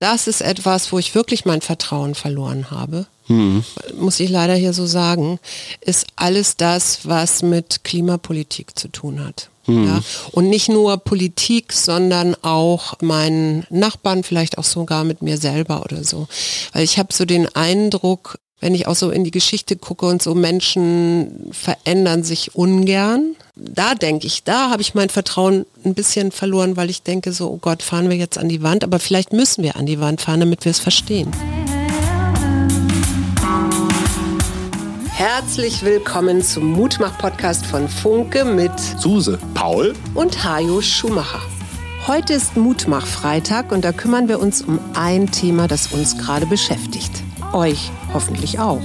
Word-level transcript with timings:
Das 0.00 0.26
ist 0.26 0.40
etwas, 0.40 0.92
wo 0.92 0.98
ich 0.98 1.14
wirklich 1.14 1.44
mein 1.44 1.60
Vertrauen 1.60 2.14
verloren 2.14 2.70
habe. 2.70 3.06
Mhm. 3.28 3.64
Muss 3.98 4.18
ich 4.18 4.30
leider 4.30 4.54
hier 4.54 4.72
so 4.72 4.86
sagen, 4.86 5.38
ist 5.82 6.06
alles 6.16 6.56
das, 6.56 7.00
was 7.04 7.42
mit 7.42 7.84
Klimapolitik 7.84 8.78
zu 8.78 8.88
tun 8.88 9.24
hat. 9.24 9.50
Mhm. 9.66 9.86
Ja? 9.86 10.00
Und 10.32 10.48
nicht 10.48 10.70
nur 10.70 10.96
Politik, 10.96 11.74
sondern 11.74 12.34
auch 12.42 12.94
meinen 13.02 13.66
Nachbarn, 13.68 14.24
vielleicht 14.24 14.56
auch 14.56 14.64
sogar 14.64 15.04
mit 15.04 15.20
mir 15.20 15.36
selber 15.36 15.84
oder 15.84 16.02
so. 16.02 16.26
Weil 16.72 16.82
ich 16.82 16.98
habe 16.98 17.12
so 17.12 17.26
den 17.26 17.54
Eindruck, 17.54 18.38
wenn 18.58 18.74
ich 18.74 18.86
auch 18.86 18.96
so 18.96 19.10
in 19.10 19.24
die 19.24 19.30
Geschichte 19.30 19.76
gucke 19.76 20.06
und 20.06 20.22
so 20.22 20.34
Menschen 20.34 21.50
verändern 21.52 22.24
sich 22.24 22.54
ungern. 22.54 23.36
Da 23.62 23.94
denke 23.94 24.26
ich, 24.26 24.42
da 24.42 24.70
habe 24.70 24.80
ich 24.80 24.94
mein 24.94 25.10
Vertrauen 25.10 25.66
ein 25.84 25.92
bisschen 25.92 26.32
verloren, 26.32 26.78
weil 26.78 26.88
ich 26.88 27.02
denke 27.02 27.32
so, 27.32 27.50
oh 27.50 27.58
Gott, 27.58 27.82
fahren 27.82 28.08
wir 28.08 28.16
jetzt 28.16 28.38
an 28.38 28.48
die 28.48 28.62
Wand, 28.62 28.84
aber 28.84 28.98
vielleicht 28.98 29.34
müssen 29.34 29.62
wir 29.62 29.76
an 29.76 29.84
die 29.84 30.00
Wand 30.00 30.22
fahren, 30.22 30.40
damit 30.40 30.64
wir 30.64 30.70
es 30.70 30.78
verstehen. 30.78 31.30
Herzlich 35.10 35.82
willkommen 35.82 36.40
zum 36.40 36.72
Mutmach-Podcast 36.72 37.66
von 37.66 37.86
Funke 37.86 38.46
mit 38.46 38.72
Suse, 38.98 39.38
Paul 39.52 39.94
und 40.14 40.42
Hajo 40.42 40.80
Schumacher. 40.80 41.42
Heute 42.06 42.32
ist 42.32 42.56
Mutmach-Freitag 42.56 43.72
und 43.72 43.84
da 43.84 43.92
kümmern 43.92 44.28
wir 44.28 44.40
uns 44.40 44.62
um 44.62 44.80
ein 44.94 45.30
Thema, 45.30 45.68
das 45.68 45.88
uns 45.88 46.16
gerade 46.16 46.46
beschäftigt. 46.46 47.12
Euch 47.52 47.90
hoffentlich 48.14 48.58
auch. 48.58 48.80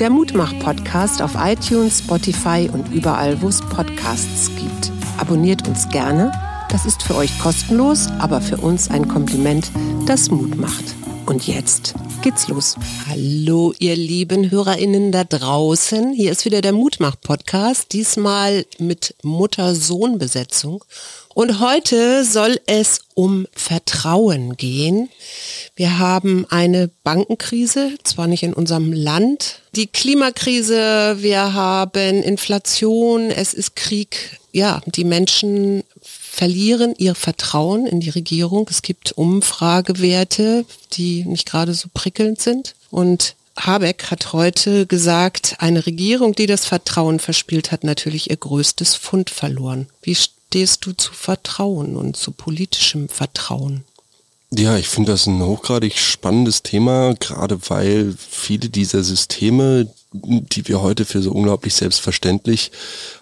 Der 0.00 0.10
Mutmach-Podcast 0.10 1.22
auf 1.22 1.36
iTunes, 1.38 2.00
Spotify 2.00 2.68
und 2.72 2.92
überall, 2.92 3.40
wo 3.40 3.46
es 3.48 3.60
Podcasts 3.60 4.50
gibt. 4.56 4.90
Abonniert 5.18 5.68
uns 5.68 5.88
gerne. 5.88 6.32
Das 6.68 6.84
ist 6.84 7.04
für 7.04 7.14
euch 7.14 7.38
kostenlos, 7.38 8.08
aber 8.18 8.40
für 8.40 8.56
uns 8.56 8.90
ein 8.90 9.06
Kompliment, 9.06 9.70
das 10.06 10.32
Mut 10.32 10.56
macht. 10.56 10.96
Und 11.26 11.46
jetzt 11.46 11.94
geht's 12.22 12.48
los. 12.48 12.76
Hallo, 13.08 13.72
ihr 13.78 13.96
lieben 13.96 14.50
HörerInnen 14.50 15.10
da 15.10 15.24
draußen. 15.24 16.12
Hier 16.12 16.30
ist 16.30 16.44
wieder 16.44 16.60
der 16.60 16.72
Mutmach-Podcast, 16.72 17.92
diesmal 17.92 18.66
mit 18.78 19.14
Mutter-Sohn-Besetzung. 19.22 20.84
Und 21.32 21.60
heute 21.60 22.24
soll 22.24 22.60
es 22.66 23.00
um 23.14 23.46
Vertrauen 23.52 24.56
gehen. 24.58 25.08
Wir 25.76 25.98
haben 25.98 26.46
eine 26.50 26.90
Bankenkrise, 27.04 27.94
zwar 28.04 28.26
nicht 28.26 28.42
in 28.42 28.52
unserem 28.52 28.92
Land, 28.92 29.62
die 29.74 29.86
Klimakrise, 29.86 31.16
wir 31.20 31.54
haben 31.54 32.22
Inflation, 32.22 33.30
es 33.30 33.54
ist 33.54 33.74
Krieg. 33.74 34.38
Ja, 34.52 34.80
die 34.86 35.02
Menschen 35.02 35.82
verlieren 36.34 36.94
ihr 36.98 37.14
Vertrauen 37.14 37.86
in 37.86 38.00
die 38.00 38.10
Regierung. 38.10 38.66
Es 38.68 38.82
gibt 38.82 39.12
Umfragewerte, 39.12 40.64
die 40.94 41.24
nicht 41.24 41.46
gerade 41.46 41.74
so 41.74 41.88
prickelnd 41.94 42.40
sind. 42.40 42.74
Und 42.90 43.36
Habeck 43.56 44.10
hat 44.10 44.32
heute 44.32 44.86
gesagt, 44.86 45.54
eine 45.60 45.86
Regierung, 45.86 46.34
die 46.34 46.46
das 46.46 46.64
Vertrauen 46.64 47.20
verspielt 47.20 47.70
hat, 47.70 47.84
natürlich 47.84 48.30
ihr 48.30 48.36
größtes 48.36 48.96
Fund 48.96 49.30
verloren. 49.30 49.86
Wie 50.02 50.16
stehst 50.16 50.84
du 50.84 50.92
zu 50.92 51.12
Vertrauen 51.12 51.94
und 51.94 52.16
zu 52.16 52.32
politischem 52.32 53.08
Vertrauen? 53.08 53.84
Ja, 54.50 54.76
ich 54.76 54.88
finde 54.88 55.12
das 55.12 55.26
ein 55.26 55.40
hochgradig 55.40 55.96
spannendes 55.98 56.64
Thema, 56.64 57.14
gerade 57.14 57.58
weil 57.70 58.14
viele 58.18 58.70
dieser 58.70 59.04
Systeme, 59.04 59.88
die 60.14 60.68
wir 60.68 60.80
heute 60.80 61.04
für 61.04 61.20
so 61.20 61.32
unglaublich 61.32 61.74
selbstverständlich 61.74 62.70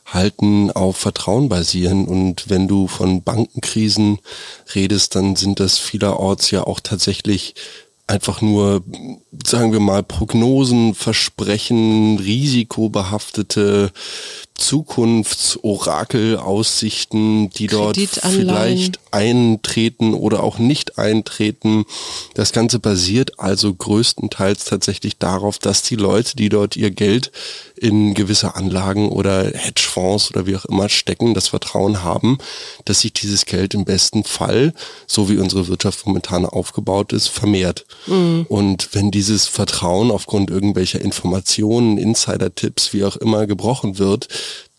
halten, 0.05 0.71
auf 0.71 0.99
Vertrauen 0.99 1.49
basieren. 1.49 2.07
Und 2.07 2.51
wenn 2.51 2.69
du 2.69 2.87
von 2.87 3.23
Bankenkrisen 3.23 4.19
redest, 4.75 5.15
dann 5.15 5.37
sind 5.37 5.59
das 5.59 5.79
vielerorts 5.79 6.51
ja 6.51 6.65
auch 6.65 6.81
tatsächlich 6.81 7.55
einfach 8.07 8.43
nur, 8.43 8.85
sagen 9.47 9.73
wir 9.73 9.81
mal, 9.81 10.03
Prognosen, 10.03 10.95
Versprechen, 10.95 12.19
risikobehaftete 12.19 13.93
Zukunftsorakelaussichten, 14.55 17.51
die 17.51 17.67
dort 17.67 17.97
vielleicht 17.97 19.01
eintreten 19.11 20.15
oder 20.15 20.43
auch 20.43 20.59
nicht 20.59 20.99
eintreten. 20.99 21.85
Das 22.35 22.53
Ganze 22.53 22.79
basiert 22.79 23.39
also 23.41 23.75
größtenteils 23.75 24.65
tatsächlich 24.65 25.19
darauf, 25.19 25.59
dass 25.59 25.83
die 25.83 25.97
Leute, 25.97 26.37
die 26.37 26.49
dort 26.49 26.77
ihr 26.77 26.91
Geld 26.91 27.31
in 27.77 28.15
gewisse 28.15 28.55
Anlagen 28.55 29.09
oder 29.09 29.47
Hedgefonds 29.47 30.31
oder 30.31 30.47
wie 30.47 30.57
auch 30.57 30.65
immer 30.67 30.89
stecken, 30.89 31.35
das 31.35 31.49
Vertrauen 31.49 32.05
haben, 32.05 32.39
dass 32.85 33.01
sich 33.01 33.13
dieses 33.13 33.47
Geld 33.47 33.75
im 33.75 33.85
besten 33.85 34.23
Fall, 34.23 34.73
so 35.09 35.29
wie 35.29 35.39
unsere 35.39 35.67
Wirtschaft 35.67 36.07
momentan 36.07 36.47
aufgebaut 36.47 37.13
ist, 37.13 37.27
vermehrt. 37.29 37.85
Mhm. 38.07 38.47
Und 38.49 38.91
wenn 38.93 39.11
dieses 39.23 39.47
Vertrauen 39.47 40.11
aufgrund 40.11 40.51
irgendwelcher 40.51 41.01
Informationen, 41.01 41.97
Insider-Tipps, 41.97 42.93
wie 42.93 43.05
auch 43.05 43.15
immer 43.17 43.47
gebrochen 43.47 43.99
wird, 43.99 44.27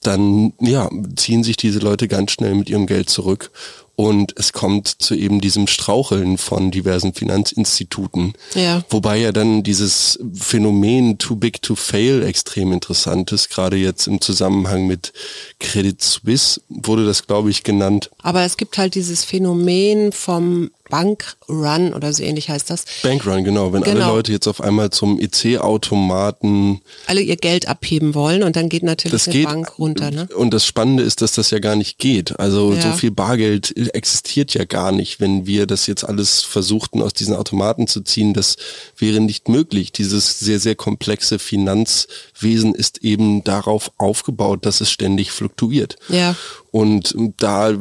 dann 0.01 0.51
ja, 0.59 0.89
ziehen 1.15 1.45
sich 1.45 1.55
diese 1.55 1.79
Leute 1.79 2.09
ganz 2.09 2.31
schnell 2.31 2.53
mit 2.53 2.69
ihrem 2.69 2.85
Geld 2.85 3.09
zurück 3.09 3.51
und 3.95 4.33
es 4.37 4.51
kommt 4.51 4.87
zu 4.87 5.15
eben 5.15 5.39
diesem 5.39 5.67
Straucheln 5.67 6.37
von 6.37 6.71
diversen 6.71 7.13
Finanzinstituten. 7.13 8.33
Ja. 8.53 8.83
Wobei 8.89 9.17
ja 9.17 9.31
dann 9.31 9.63
dieses 9.63 10.19
Phänomen 10.33 11.19
too 11.19 11.37
big 11.37 11.61
to 11.61 11.75
fail 11.75 12.23
extrem 12.23 12.73
interessant 12.73 13.31
ist. 13.31 13.49
Gerade 13.49 13.77
jetzt 13.77 14.07
im 14.07 14.19
Zusammenhang 14.19 14.87
mit 14.87 15.13
Credit 15.59 16.01
Suisse 16.01 16.59
wurde 16.67 17.05
das, 17.05 17.27
glaube 17.27 17.49
ich, 17.49 17.63
genannt. 17.63 18.09
Aber 18.21 18.41
es 18.41 18.57
gibt 18.57 18.77
halt 18.77 18.95
dieses 18.95 19.23
Phänomen 19.23 20.11
vom 20.11 20.71
Bankrun 20.93 21.91
oder 21.95 22.13
so 22.13 22.21
ähnlich 22.21 22.49
heißt 22.49 22.69
das. 22.69 22.85
Bankrun, 23.01 23.43
genau. 23.43 23.73
Wenn 23.73 23.81
genau. 23.81 24.05
alle 24.05 24.13
Leute 24.13 24.31
jetzt 24.31 24.47
auf 24.47 24.61
einmal 24.61 24.91
zum 24.91 25.19
EC-Automaten 25.19 26.81
alle 27.07 27.21
ihr 27.21 27.35
Geld 27.35 27.67
abheben 27.67 28.13
wollen 28.13 28.43
und 28.43 28.55
dann 28.55 28.69
geht 28.69 28.83
natürlich 28.83 29.25
geht, 29.25 29.45
Bank 29.45 29.79
runter. 29.79 30.11
Ne? 30.11 30.27
Und 30.35 30.53
das 30.53 30.67
Spannende 30.67 31.01
ist, 31.01 31.23
dass 31.23 31.31
das 31.31 31.49
ja 31.49 31.57
gar 31.57 31.75
nicht 31.75 31.97
geht. 31.97 32.39
Also 32.39 32.73
ja. 32.73 32.81
so 32.81 32.91
viel 32.91 33.09
Bargeld 33.09 33.75
existiert 33.95 34.53
ja 34.53 34.65
gar 34.65 34.91
nicht. 34.91 35.19
Wenn 35.19 35.47
wir 35.47 35.65
das 35.65 35.87
jetzt 35.87 36.03
alles 36.03 36.43
versuchten 36.43 37.01
aus 37.01 37.13
diesen 37.13 37.35
Automaten 37.35 37.87
zu 37.87 38.01
ziehen, 38.01 38.35
das 38.35 38.57
wäre 38.95 39.19
nicht 39.19 39.49
möglich. 39.49 39.93
Dieses 39.93 40.39
sehr, 40.39 40.59
sehr 40.59 40.75
komplexe 40.75 41.39
Finanzwesen 41.39 42.75
ist 42.75 43.03
eben 43.03 43.43
darauf 43.43 43.91
aufgebaut, 43.97 44.63
dass 44.67 44.79
es 44.79 44.91
ständig 44.91 45.31
fluktuiert. 45.31 45.95
Ja. 46.09 46.35
Und 46.69 47.15
da 47.37 47.73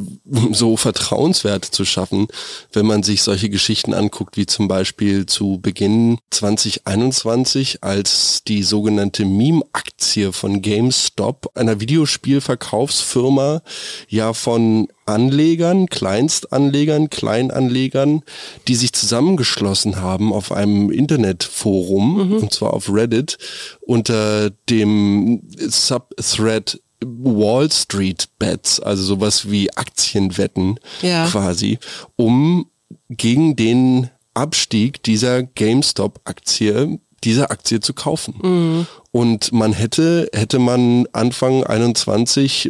so 0.53 0.77
Vertrauenswerte 0.77 1.71
zu 1.71 1.85
schaffen, 1.85 2.29
wenn 2.73 2.87
man 2.87 3.02
sich 3.03 3.23
solche 3.23 3.51
Geschichten 3.51 3.95
anguckt, 3.95 4.37
wie 4.37 4.47
zum 4.47 4.69
Beispiel 4.69 5.27
zu 5.27 5.59
Beginn 5.61 6.19
2021, 6.31 7.83
als 7.83 8.43
die 8.47 8.63
sogenannte 8.63 9.25
Meme-Aktie 9.25 10.33
von 10.33 10.63
GameStop, 10.63 11.51
einer 11.55 11.81
Videospielverkaufsfirma, 11.81 13.63
ja 14.09 14.33
von 14.33 14.89
Anlegern, 15.07 15.87
Kleinstanlegern, 15.87 17.11
Kleinanlegern, 17.11 18.23
die 18.69 18.75
sich 18.75 18.93
zusammengeschlossen 18.93 19.97
haben 20.01 20.33
auf 20.33 20.53
einem 20.53 20.91
Internetforum, 20.91 22.29
mhm. 22.29 22.37
und 22.39 22.53
zwar 22.53 22.73
auf 22.73 22.93
Reddit, 22.93 23.39
unter 23.81 24.51
dem 24.69 25.43
Subthread 25.59 26.81
Wall 27.05 27.71
Street 27.71 28.29
Bets, 28.39 28.81
also 28.81 29.03
sowas 29.03 29.51
wie 29.51 29.73
Aktienwetten 29.75 30.79
ja. 31.03 31.27
quasi, 31.27 31.79
um 32.17 32.67
gegen 33.09 33.57
den 33.57 34.11
Abstieg 34.35 35.03
dieser 35.03 35.43
GameStop-Aktie 35.43 37.01
diese 37.25 37.51
Aktie 37.51 37.81
zu 37.81 37.95
kaufen. 37.95 38.35
Mhm. 38.43 38.87
Und 39.13 39.53
man 39.53 39.75
hätte, 39.75 40.29
hätte 40.33 40.59
man 40.59 41.07
Anfang 41.13 41.65
21 41.65 42.67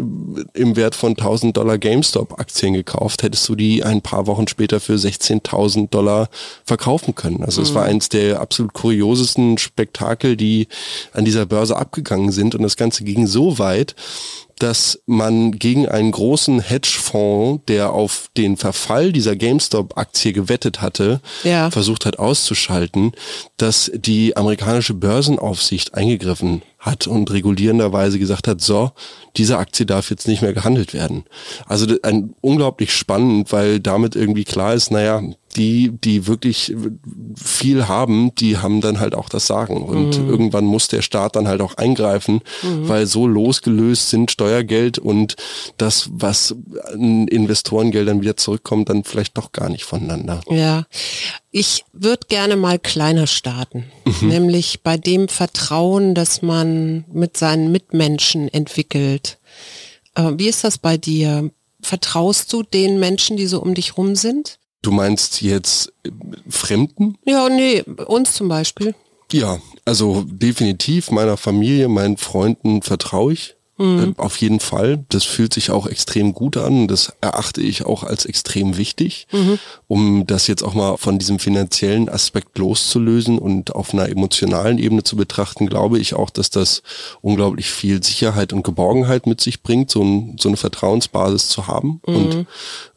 im 0.54 0.76
Wert 0.76 0.94
von 0.94 1.12
1000 1.12 1.56
Dollar 1.56 1.78
GameStop-Aktien 1.78 2.74
gekauft, 2.74 3.22
hättest 3.22 3.48
du 3.48 3.54
die 3.54 3.84
ein 3.84 4.02
paar 4.02 4.26
Wochen 4.26 4.48
später 4.48 4.80
für 4.80 4.94
16.000 4.94 5.88
Dollar 5.90 6.28
verkaufen 6.64 7.14
können. 7.14 7.44
Also 7.44 7.62
es 7.62 7.70
mhm. 7.70 7.74
war 7.76 7.84
eins 7.84 8.08
der 8.08 8.40
absolut 8.40 8.72
kuriosesten 8.72 9.56
Spektakel, 9.56 10.36
die 10.36 10.66
an 11.12 11.24
dieser 11.24 11.46
Börse 11.46 11.76
abgegangen 11.76 12.32
sind. 12.32 12.54
Und 12.54 12.62
das 12.62 12.76
Ganze 12.76 13.04
ging 13.04 13.26
so 13.26 13.58
weit, 13.58 13.94
dass 14.58 15.00
man 15.06 15.52
gegen 15.52 15.88
einen 15.88 16.12
großen 16.12 16.60
Hedgefonds, 16.60 17.64
der 17.68 17.92
auf 17.92 18.30
den 18.36 18.56
Verfall 18.56 19.12
dieser 19.12 19.36
GameStop-Aktie 19.36 20.32
gewettet 20.32 20.80
hatte, 20.80 21.20
ja. 21.44 21.70
versucht 21.70 22.06
hat 22.06 22.18
auszuschalten, 22.18 23.12
dass 23.56 23.90
die 23.94 24.36
amerikanische 24.36 24.94
Börsenaufsicht 24.94 25.94
eingegriffen 25.94 26.62
hat 26.78 27.06
und 27.06 27.30
regulierenderweise 27.30 28.18
gesagt 28.18 28.48
hat, 28.48 28.60
so, 28.60 28.90
diese 29.36 29.58
Aktie 29.58 29.86
darf 29.86 30.10
jetzt 30.10 30.26
nicht 30.26 30.42
mehr 30.42 30.52
gehandelt 30.52 30.92
werden. 30.94 31.24
Also 31.66 31.86
ein 32.02 32.34
unglaublich 32.40 32.92
spannend, 32.92 33.52
weil 33.52 33.78
damit 33.78 34.16
irgendwie 34.16 34.44
klar 34.44 34.74
ist, 34.74 34.90
naja, 34.90 35.22
die, 35.56 35.92
die 35.92 36.26
wirklich 36.26 36.74
viel 37.36 37.88
haben, 37.88 38.34
die 38.34 38.58
haben 38.58 38.80
dann 38.80 39.00
halt 39.00 39.14
auch 39.14 39.28
das 39.28 39.46
Sagen. 39.46 39.82
Und 39.82 40.18
mhm. 40.18 40.28
irgendwann 40.28 40.64
muss 40.64 40.88
der 40.88 41.02
Staat 41.02 41.36
dann 41.36 41.48
halt 41.48 41.60
auch 41.60 41.74
eingreifen, 41.74 42.40
mhm. 42.62 42.88
weil 42.88 43.06
so 43.06 43.26
losgelöst 43.26 44.08
sind 44.08 44.30
Steuergeld 44.30 44.98
und 44.98 45.36
das, 45.76 46.08
was 46.12 46.54
an 46.92 47.28
Investorengeldern 47.28 48.20
wieder 48.20 48.36
zurückkommt, 48.36 48.88
dann 48.88 49.04
vielleicht 49.04 49.36
doch 49.36 49.52
gar 49.52 49.68
nicht 49.68 49.84
voneinander. 49.84 50.40
Ja, 50.48 50.86
ich 51.50 51.84
würde 51.92 52.26
gerne 52.28 52.56
mal 52.56 52.78
kleiner 52.78 53.26
starten, 53.26 53.84
mhm. 54.04 54.28
nämlich 54.28 54.82
bei 54.82 54.96
dem 54.96 55.28
Vertrauen, 55.28 56.14
das 56.14 56.42
man 56.42 57.04
mit 57.12 57.36
seinen 57.36 57.70
Mitmenschen 57.70 58.48
entwickelt. 58.48 59.38
Äh, 60.14 60.32
wie 60.36 60.48
ist 60.48 60.64
das 60.64 60.78
bei 60.78 60.96
dir? 60.96 61.50
Vertraust 61.82 62.52
du 62.52 62.62
den 62.62 63.00
Menschen, 63.00 63.36
die 63.36 63.46
so 63.46 63.60
um 63.60 63.74
dich 63.74 63.96
rum 63.96 64.14
sind? 64.14 64.58
Du 64.82 64.90
meinst 64.90 65.42
jetzt 65.42 65.92
äh, 66.04 66.10
Fremden? 66.48 67.16
Ja, 67.24 67.48
nee, 67.48 67.82
uns 67.82 68.34
zum 68.34 68.48
Beispiel. 68.48 68.94
Ja, 69.32 69.58
also 69.84 70.24
definitiv 70.26 71.10
meiner 71.10 71.36
Familie, 71.36 71.88
meinen 71.88 72.18
Freunden 72.18 72.82
vertraue 72.82 73.32
ich. 73.32 73.54
Mhm. 73.78 74.14
Äh, 74.16 74.20
auf 74.20 74.36
jeden 74.36 74.60
Fall. 74.60 75.04
Das 75.08 75.24
fühlt 75.24 75.54
sich 75.54 75.70
auch 75.70 75.86
extrem 75.86 76.34
gut 76.34 76.56
an. 76.56 76.88
Das 76.88 77.12
erachte 77.20 77.62
ich 77.62 77.86
auch 77.86 78.02
als 78.02 78.26
extrem 78.26 78.76
wichtig, 78.76 79.26
mhm. 79.32 79.58
um 79.88 80.26
das 80.26 80.46
jetzt 80.46 80.62
auch 80.62 80.74
mal 80.74 80.96
von 80.98 81.18
diesem 81.18 81.38
finanziellen 81.38 82.08
Aspekt 82.08 82.58
loszulösen 82.58 83.38
und 83.38 83.74
auf 83.74 83.94
einer 83.94 84.08
emotionalen 84.08 84.78
Ebene 84.78 85.02
zu 85.04 85.16
betrachten, 85.16 85.68
glaube 85.68 85.98
ich 85.98 86.14
auch, 86.14 86.30
dass 86.30 86.50
das 86.50 86.82
unglaublich 87.22 87.70
viel 87.70 88.02
Sicherheit 88.02 88.52
und 88.52 88.62
Geborgenheit 88.62 89.26
mit 89.26 89.40
sich 89.40 89.62
bringt, 89.62 89.90
so, 89.90 90.02
ein, 90.02 90.36
so 90.38 90.48
eine 90.48 90.56
Vertrauensbasis 90.56 91.48
zu 91.48 91.66
haben 91.66 92.00
mhm. 92.06 92.14
und 92.14 92.46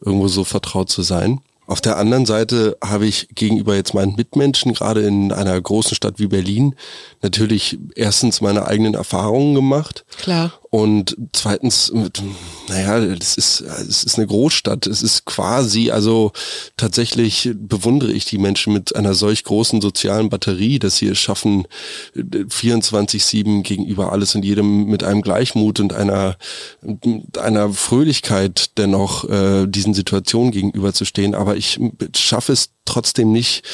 irgendwo 0.04 0.28
so 0.28 0.44
vertraut 0.44 0.90
zu 0.90 1.02
sein. 1.02 1.40
Auf 1.66 1.80
der 1.80 1.96
anderen 1.96 2.26
Seite 2.26 2.76
habe 2.82 3.06
ich 3.06 3.28
gegenüber 3.34 3.74
jetzt 3.74 3.92
meinen 3.92 4.14
Mitmenschen, 4.14 4.74
gerade 4.74 5.02
in 5.02 5.32
einer 5.32 5.60
großen 5.60 5.96
Stadt 5.96 6.18
wie 6.18 6.28
Berlin, 6.28 6.76
natürlich 7.22 7.78
erstens 7.96 8.40
meine 8.40 8.66
eigenen 8.66 8.94
Erfahrungen 8.94 9.54
gemacht. 9.54 10.04
Klar. 10.16 10.52
Und 10.76 11.16
zweitens, 11.32 11.90
naja, 12.68 13.00
das 13.00 13.38
ist, 13.38 13.62
es 13.62 14.04
ist 14.04 14.18
eine 14.18 14.26
Großstadt. 14.26 14.86
Es 14.86 15.02
ist 15.02 15.24
quasi, 15.24 15.90
also 15.90 16.32
tatsächlich 16.76 17.48
bewundere 17.54 18.12
ich 18.12 18.26
die 18.26 18.36
Menschen 18.36 18.74
mit 18.74 18.94
einer 18.94 19.14
solch 19.14 19.44
großen 19.44 19.80
sozialen 19.80 20.28
Batterie, 20.28 20.78
dass 20.78 20.98
sie 20.98 21.06
es 21.06 21.18
schaffen, 21.18 21.66
24-7 22.14 23.62
gegenüber 23.62 24.12
alles 24.12 24.34
und 24.34 24.44
jedem 24.44 24.84
mit 24.84 25.02
einem 25.02 25.22
Gleichmut 25.22 25.80
und 25.80 25.94
einer, 25.94 26.36
einer 27.40 27.72
Fröhlichkeit 27.72 28.76
dennoch 28.76 29.24
äh, 29.30 29.66
diesen 29.66 29.94
Situationen 29.94 30.50
gegenüberzustehen. 30.50 31.34
Aber 31.34 31.56
ich 31.56 31.80
schaffe 32.14 32.52
es 32.52 32.68
trotzdem 32.84 33.32
nicht, 33.32 33.64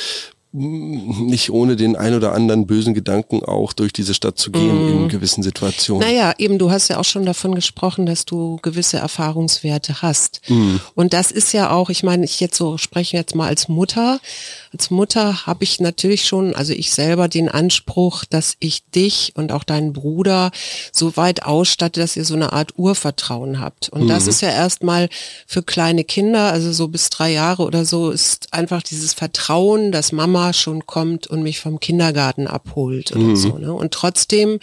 nicht 0.55 1.51
ohne 1.51 1.77
den 1.77 1.97
ein 1.97 2.15
oder 2.15 2.35
anderen 2.35 2.67
bösen 2.67 2.93
Gedanken 2.93 3.43
auch 3.43 3.73
durch 3.73 3.93
diese 3.93 4.13
Stadt 4.13 4.39
zu 4.39 4.51
gehen 4.53 4.85
mm. 4.85 4.89
in 4.89 5.09
gewissen 5.09 5.43
Situationen. 5.43 6.07
Naja, 6.07 6.35
eben, 6.37 6.59
du 6.59 6.71
hast 6.71 6.89
ja 6.89 6.99
auch 6.99 7.05
schon 7.05 7.25
davon 7.25 7.55
gesprochen, 7.55 8.05
dass 8.05 8.27
du 8.27 8.59
gewisse 8.61 8.99
Erfahrungswerte 8.99 10.03
hast. 10.03 10.43
Mm. 10.49 10.77
Und 10.95 11.15
das 11.15 11.31
ist 11.31 11.53
ja 11.55 11.71
auch, 11.71 11.89
ich 11.89 12.03
meine, 12.03 12.27
ich 12.27 12.39
jetzt 12.41 12.59
so 12.59 12.77
spreche 12.77 13.17
jetzt 13.17 13.35
mal 13.35 13.49
als 13.49 13.69
Mutter. 13.69 14.21
Als 14.73 14.91
Mutter 14.91 15.47
habe 15.47 15.65
ich 15.65 15.81
natürlich 15.81 16.25
schon, 16.27 16.55
also 16.55 16.73
ich 16.73 16.93
selber 16.93 17.29
den 17.29 17.51
Anspruch, 17.51 18.25
dass 18.25 18.57
ich 18.59 18.85
dich 18.91 19.33
und 19.35 19.53
auch 19.53 19.65
deinen 19.65 19.93
Bruder 19.93 20.51
so 20.93 21.17
weit 21.19 21.43
ausstatte, 21.43 22.01
dass 22.01 22.17
ihr 22.17 22.25
so 22.25 22.35
eine 22.35 22.55
Art 22.55 22.79
Urvertrauen 22.79 23.61
habt. 23.61 23.91
Und 23.91 24.07
mm. 24.07 24.09
das 24.09 24.25
mhm. 24.25 24.31
ist 24.31 24.41
ja 24.41 24.49
erstmal 24.49 25.11
für 25.47 25.63
kleine 25.63 26.05
Kinder, 26.05 26.53
also 26.53 26.73
so 26.73 26.89
bis 26.89 27.11
drei 27.11 27.33
Jahre 27.33 27.65
oder 27.65 27.85
so, 27.85 28.11
ist 28.11 28.55
einfach 28.55 28.83
dieses 28.83 29.13
Vertrauen, 29.13 29.93
dass 29.93 30.11
Mama 30.11 30.55
schon 30.55 30.87
kommt 30.87 31.27
und 31.27 31.43
mich 31.43 31.61
vom 31.61 31.79
Kindergarten 31.79 32.47
abholt 32.47 33.13
oder 33.13 33.21
mhm. 33.21 33.37
so. 33.37 33.59
Ne? 33.59 33.75
Und 33.75 33.93
trotzdem 33.93 34.59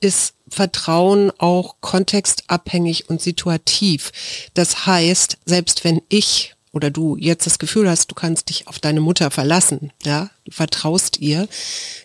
ist 0.00 0.34
Vertrauen 0.48 1.32
auch 1.38 1.76
kontextabhängig 1.80 3.10
und 3.10 3.20
situativ. 3.20 4.12
Das 4.54 4.86
heißt, 4.86 5.38
selbst 5.44 5.84
wenn 5.84 6.00
ich 6.08 6.54
oder 6.74 6.90
du 6.90 7.16
jetzt 7.16 7.46
das 7.46 7.58
Gefühl 7.58 7.88
hast, 7.88 8.10
du 8.10 8.14
kannst 8.14 8.48
dich 8.48 8.66
auf 8.66 8.80
deine 8.80 9.00
Mutter 9.00 9.30
verlassen, 9.30 9.92
ja, 10.04 10.30
du 10.44 10.50
vertraust 10.50 11.20
ihr, 11.20 11.48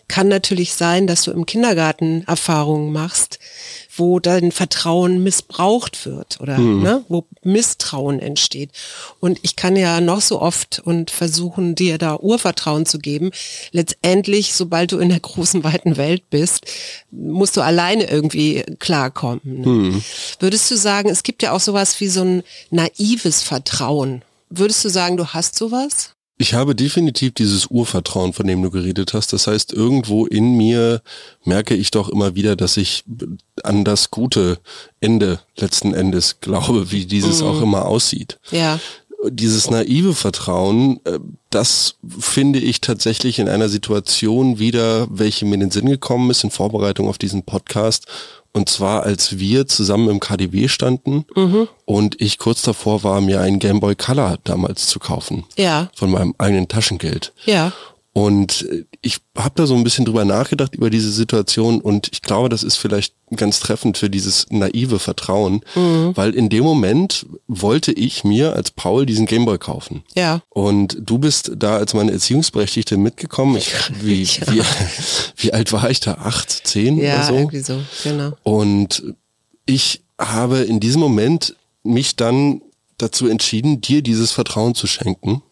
kann 0.08 0.28
natürlich 0.28 0.74
sein, 0.74 1.06
dass 1.06 1.22
du 1.22 1.32
im 1.32 1.44
Kindergarten 1.44 2.24
Erfahrungen 2.26 2.92
machst, 2.92 3.38
wo 3.96 4.20
dein 4.20 4.52
Vertrauen 4.52 5.22
missbraucht 5.22 6.06
wird 6.06 6.40
oder 6.40 6.58
mhm. 6.58 6.82
ne, 6.82 7.04
wo 7.08 7.26
Misstrauen 7.42 8.20
entsteht. 8.20 8.70
Und 9.18 9.40
ich 9.42 9.56
kann 9.56 9.76
ja 9.76 10.00
noch 10.00 10.20
so 10.20 10.40
oft 10.40 10.80
und 10.84 11.10
versuchen, 11.10 11.74
dir 11.74 11.98
da 11.98 12.16
Urvertrauen 12.16 12.86
zu 12.86 12.98
geben. 12.98 13.30
Letztendlich, 13.72 14.54
sobald 14.54 14.92
du 14.92 14.98
in 14.98 15.08
der 15.08 15.20
großen, 15.20 15.64
weiten 15.64 15.96
Welt 15.96 16.30
bist, 16.30 16.64
musst 17.10 17.56
du 17.56 17.60
alleine 17.60 18.08
irgendwie 18.08 18.64
klarkommen. 18.78 19.40
Ne? 19.44 19.66
Mhm. 19.66 20.04
Würdest 20.38 20.70
du 20.70 20.76
sagen, 20.76 21.10
es 21.10 21.22
gibt 21.24 21.42
ja 21.42 21.52
auch 21.52 21.60
sowas 21.60 22.00
wie 22.00 22.08
so 22.08 22.22
ein 22.22 22.42
naives 22.70 23.42
Vertrauen. 23.42 24.22
Würdest 24.50 24.84
du 24.84 24.88
sagen, 24.88 25.16
du 25.16 25.28
hast 25.28 25.56
sowas? 25.56 26.14
Ich 26.40 26.54
habe 26.54 26.74
definitiv 26.74 27.34
dieses 27.34 27.66
Urvertrauen, 27.66 28.32
von 28.32 28.46
dem 28.46 28.62
du 28.62 28.70
geredet 28.70 29.12
hast. 29.12 29.34
Das 29.34 29.46
heißt, 29.46 29.74
irgendwo 29.74 30.24
in 30.24 30.56
mir 30.56 31.02
merke 31.44 31.74
ich 31.74 31.90
doch 31.90 32.08
immer 32.08 32.34
wieder, 32.34 32.56
dass 32.56 32.78
ich 32.78 33.04
an 33.62 33.84
das 33.84 34.10
gute 34.10 34.58
Ende 35.00 35.40
letzten 35.56 35.92
Endes 35.92 36.40
glaube, 36.40 36.90
wie 36.92 37.04
dieses 37.04 37.42
mhm. 37.42 37.46
auch 37.46 37.60
immer 37.60 37.84
aussieht. 37.84 38.38
Ja. 38.52 38.80
Dieses 39.28 39.68
naive 39.68 40.14
Vertrauen, 40.14 41.00
äh, 41.04 41.18
das 41.50 41.96
finde 42.08 42.58
ich 42.58 42.80
tatsächlich 42.80 43.38
in 43.38 43.50
einer 43.50 43.68
Situation 43.68 44.58
wieder, 44.58 45.08
welche 45.10 45.44
mir 45.44 45.56
in 45.56 45.60
den 45.60 45.70
Sinn 45.70 45.90
gekommen 45.90 46.30
ist 46.30 46.42
in 46.42 46.50
Vorbereitung 46.50 47.06
auf 47.06 47.18
diesen 47.18 47.42
Podcast 47.42 48.06
und 48.52 48.68
zwar, 48.68 49.04
als 49.04 49.38
wir 49.38 49.66
zusammen 49.66 50.08
im 50.08 50.20
KDW 50.20 50.68
standen 50.68 51.24
mhm. 51.36 51.68
und 51.84 52.20
ich 52.20 52.38
kurz 52.38 52.62
davor 52.62 53.04
war, 53.04 53.20
mir 53.20 53.40
einen 53.40 53.58
Game 53.60 53.80
Boy 53.80 53.94
Color 53.94 54.38
damals 54.44 54.88
zu 54.88 54.98
kaufen. 54.98 55.44
Ja. 55.56 55.90
Von 55.94 56.10
meinem 56.10 56.34
eigenen 56.38 56.66
Taschengeld. 56.66 57.32
Ja. 57.44 57.72
Und 58.12 58.66
ich 59.02 59.18
habe 59.36 59.54
da 59.54 59.66
so 59.66 59.76
ein 59.76 59.84
bisschen 59.84 60.04
drüber 60.04 60.24
nachgedacht 60.24 60.74
über 60.74 60.90
diese 60.90 61.12
Situation 61.12 61.80
und 61.80 62.08
ich 62.12 62.22
glaube, 62.22 62.48
das 62.48 62.64
ist 62.64 62.76
vielleicht 62.76 63.14
ganz 63.36 63.60
treffend 63.60 63.98
für 63.98 64.10
dieses 64.10 64.46
naive 64.50 64.98
Vertrauen, 64.98 65.60
mhm. 65.76 66.16
weil 66.16 66.34
in 66.34 66.48
dem 66.48 66.64
Moment 66.64 67.24
wollte 67.46 67.92
ich 67.92 68.24
mir 68.24 68.56
als 68.56 68.72
Paul 68.72 69.06
diesen 69.06 69.26
Gameboy 69.26 69.58
kaufen. 69.58 70.02
Ja. 70.16 70.42
Und 70.48 70.96
du 71.00 71.18
bist 71.18 71.52
da 71.56 71.76
als 71.76 71.94
meine 71.94 72.10
Erziehungsberechtigte 72.10 72.96
mitgekommen. 72.96 73.56
Ich, 73.56 73.72
wie, 74.02 74.24
ja. 74.24 74.52
wie, 74.52 74.62
wie 75.36 75.52
alt 75.52 75.72
war 75.72 75.88
ich 75.88 76.00
da? 76.00 76.14
Acht, 76.14 76.50
zehn 76.50 76.98
ja, 76.98 77.14
oder 77.14 77.26
so? 77.26 77.34
irgendwie 77.34 77.60
so, 77.60 77.80
genau. 78.02 78.32
Und 78.42 79.04
ich 79.66 80.02
habe 80.18 80.58
in 80.58 80.80
diesem 80.80 81.00
Moment 81.00 81.54
mich 81.84 82.16
dann 82.16 82.60
dazu 82.98 83.28
entschieden, 83.28 83.80
dir 83.80 84.02
dieses 84.02 84.32
Vertrauen 84.32 84.74
zu 84.74 84.88
schenken, 84.88 85.42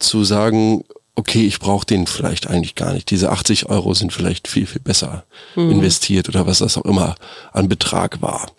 zu 0.00 0.24
sagen, 0.24 0.84
okay, 1.14 1.46
ich 1.46 1.58
brauche 1.58 1.86
den 1.86 2.06
vielleicht 2.06 2.48
eigentlich 2.48 2.74
gar 2.74 2.92
nicht. 2.92 3.10
Diese 3.10 3.30
80 3.30 3.66
Euro 3.68 3.94
sind 3.94 4.12
vielleicht 4.12 4.48
viel, 4.48 4.66
viel 4.66 4.80
besser 4.80 5.24
mhm. 5.56 5.70
investiert 5.70 6.28
oder 6.28 6.46
was 6.46 6.58
das 6.58 6.78
auch 6.78 6.84
immer 6.84 7.14
an 7.52 7.68
Betrag 7.68 8.22
war. 8.22 8.50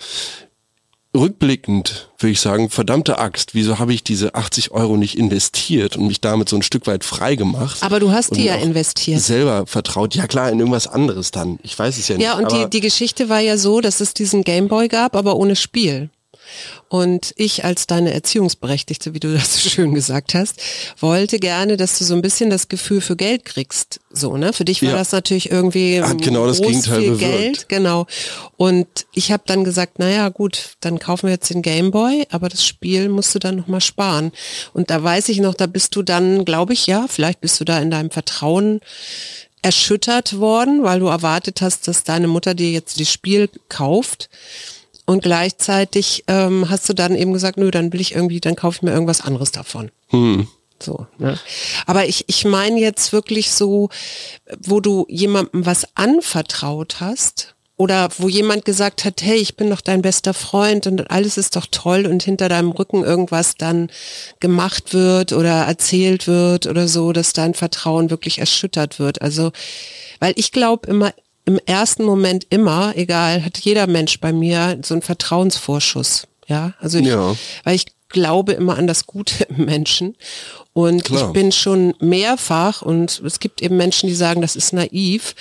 Rückblickend 1.16 2.10
würde 2.18 2.32
ich 2.32 2.42
sagen, 2.42 2.72
verdammte 2.72 3.20
Axt, 3.20 3.54
wieso 3.54 3.78
habe 3.78 3.94
ich 3.94 4.04
diese 4.04 4.34
80 4.34 4.72
Euro 4.72 4.98
nicht 4.98 5.16
investiert 5.16 5.96
und 5.96 6.08
mich 6.08 6.22
damit 6.22 6.50
so 6.50 6.56
ein 6.56 6.64
Stück 6.64 6.88
weit 6.88 7.04
frei 7.04 7.36
gemacht? 7.36 7.78
Aber 7.82 8.00
du 8.00 8.12
hast 8.12 8.36
die 8.36 8.46
ja 8.46 8.56
investiert. 8.56 9.22
Selber 9.22 9.68
vertraut, 9.68 10.16
ja 10.16 10.26
klar, 10.26 10.52
in 10.52 10.58
irgendwas 10.58 10.88
anderes 10.88 11.30
dann. 11.30 11.60
Ich 11.62 11.78
weiß 11.78 12.00
es 12.00 12.08
ja 12.08 12.18
nicht. 12.18 12.26
Ja, 12.26 12.36
und 12.36 12.52
die, 12.52 12.68
die 12.68 12.82
Geschichte 12.82 13.30
war 13.30 13.42
ja 13.42 13.58
so, 13.58 13.80
dass 13.80 14.00
es 14.00 14.16
diesen 14.16 14.44
Gameboy 14.44 14.88
gab, 14.88 15.16
aber 15.16 15.36
ohne 15.36 15.56
Spiel. 15.56 16.10
Und 16.90 17.34
ich 17.38 17.66
als 17.66 17.88
deine 17.88 18.14
Erziehungsberechtigte, 18.14 19.14
wie 19.14 19.20
du 19.20 19.34
das 19.34 19.56
so 19.56 19.70
schön 19.70 19.94
gesagt 19.96 20.34
hast, 20.36 20.62
wollte 21.00 21.40
gerne, 21.40 21.78
dass 21.78 21.98
du 21.98 22.06
so 22.06 22.14
ein 22.14 22.22
bisschen 22.22 22.50
das 22.50 22.70
Gefühl 22.70 23.02
für 23.02 23.16
Geld 23.16 23.46
kriegst. 23.46 24.00
So, 24.12 24.38
ne? 24.38 24.54
Für 24.54 24.66
dich 24.66 24.82
war 24.84 24.92
ja. 24.92 24.98
das 24.98 25.12
natürlich 25.12 25.52
irgendwie 25.52 26.02
Hat 26.02 26.22
genau 26.22 26.46
das 26.46 26.62
Gegenteil 26.62 27.00
viel 27.00 27.12
bewirkt. 27.12 27.32
Geld, 27.32 27.70
genau. 27.70 28.06
Und 28.58 28.88
ich 29.14 29.32
habe 29.32 29.44
dann 29.46 29.64
gesagt, 29.64 30.00
naja, 30.00 30.30
gut, 30.30 30.76
dann 30.82 31.00
kaufen 31.00 31.28
wir 31.28 31.34
jetzt 31.34 31.50
den 31.50 31.62
Gameboy, 31.62 32.28
aber 32.30 32.50
das 32.50 32.66
Spiel 32.66 33.10
musst 33.10 33.34
du 33.34 33.40
dann 33.40 33.56
nochmal 33.56 33.82
sparen. 33.82 34.32
Und 34.74 34.90
da 34.90 35.04
weiß 35.04 35.30
ich 35.30 35.40
noch, 35.40 35.56
da 35.56 35.66
bist 35.66 35.96
du 35.96 36.04
dann, 36.04 36.46
glaube 36.46 36.74
ich, 36.74 36.86
ja, 36.86 37.06
vielleicht 37.10 37.42
bist 37.42 37.60
du 37.60 37.66
da 37.66 37.80
in 37.80 37.90
deinem 37.90 38.12
Vertrauen 38.12 38.82
erschüttert 39.64 40.40
worden, 40.40 40.84
weil 40.84 41.00
du 41.00 41.08
erwartet 41.08 41.62
hast, 41.62 41.88
dass 41.88 42.04
deine 42.04 42.28
Mutter 42.28 42.54
dir 42.54 42.70
jetzt 42.70 43.00
das 43.00 43.10
Spiel 43.10 43.50
kauft. 43.70 44.30
Und 45.06 45.24
gleichzeitig 45.24 46.24
ähm, 46.28 46.70
hast 46.70 46.88
du 46.88 46.94
dann 46.94 47.16
eben 47.16 47.34
gesagt, 47.34 47.58
nö, 47.58 47.72
dann 47.72 47.92
will 47.92 48.02
ich 48.02 48.16
irgendwie, 48.16 48.40
dann 48.40 48.56
kaufe 48.56 48.78
ich 48.78 48.82
mir 48.84 48.92
irgendwas 48.92 49.22
anderes 49.22 49.52
davon. 49.52 49.92
Hm. 50.10 50.48
So, 50.82 51.08
ne? 51.18 51.40
Aber 51.86 52.06
ich, 52.06 52.26
ich 52.28 52.46
meine 52.46 52.80
jetzt 52.80 53.14
wirklich 53.14 53.52
so, 53.52 53.90
wo 54.60 54.80
du 54.80 55.06
jemandem 55.10 55.66
was 55.66 55.88
anvertraut 55.96 57.00
hast 57.00 57.56
oder 57.76 58.10
wo 58.18 58.30
jemand 58.30 58.66
gesagt 58.66 59.04
hat, 59.04 59.22
hey, 59.22 59.38
ich 59.38 59.56
bin 59.56 59.70
doch 59.70 59.82
dein 59.82 60.02
bester 60.02 60.34
Freund 60.34 60.86
und 60.88 61.10
alles 61.10 61.38
ist 61.38 61.56
doch 61.56 61.66
toll 61.70 62.06
und 62.06 62.24
hinter 62.24 62.50
deinem 62.50 62.72
Rücken 62.72 63.04
irgendwas 63.04 63.56
dann 63.56 63.90
gemacht 64.40 64.94
wird 64.94 65.34
oder 65.34 65.64
erzählt 65.64 66.28
wird 66.28 66.68
oder 66.68 66.88
so, 66.88 67.14
dass 67.14 67.34
dein 67.34 67.54
Vertrauen 67.54 68.10
wirklich 68.10 68.40
erschüttert 68.40 69.00
wird. 69.00 69.22
Also, 69.22 69.52
weil 70.20 70.34
ich 70.36 70.52
glaube 70.52 70.88
immer, 70.88 71.14
im 71.46 71.60
ersten 71.66 72.04
Moment 72.04 72.48
immer, 72.50 72.94
egal, 72.96 73.44
hat 73.44 73.58
jeder 73.60 73.88
Mensch 73.88 74.20
bei 74.20 74.32
mir 74.32 74.80
so 74.84 74.94
einen 74.94 75.02
Vertrauensvorschuss. 75.02 76.28
Ja, 76.48 76.74
also 76.80 77.00
ich, 77.00 77.08
ja. 77.08 77.36
weil 77.64 77.76
ich 77.76 77.86
glaube 78.10 78.54
immer 78.54 78.78
an 78.78 78.88
das 78.88 79.06
Gute 79.06 79.44
im 79.46 79.66
Menschen. 79.66 80.16
Und 80.72 81.06
Klar. 81.06 81.28
ich 81.28 81.34
bin 81.34 81.52
schon 81.52 81.94
mehrfach, 82.00 82.82
und 82.82 83.22
es 83.26 83.40
gibt 83.40 83.62
eben 83.62 83.78
Menschen, 83.78 84.08
die 84.08 84.16
sagen, 84.16 84.42
das 84.42 84.56
ist 84.56 84.74
naiv. 84.74 85.36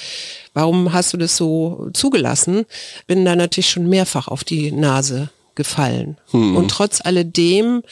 Warum 0.55 0.93
hast 0.93 1.13
du 1.13 1.17
das 1.17 1.37
so 1.37 1.89
zugelassen? 1.93 2.67
Bin 3.07 3.25
da 3.25 3.37
natürlich 3.37 3.71
schon 3.71 3.89
mehrfach 3.89 4.29
auf 4.29 4.45
die 4.45 4.73
Nase 4.73 5.31
gefallen. 5.55 6.19
Hm. 6.31 6.57
Und 6.57 6.71
trotz 6.71 7.01
alledem 7.01 7.83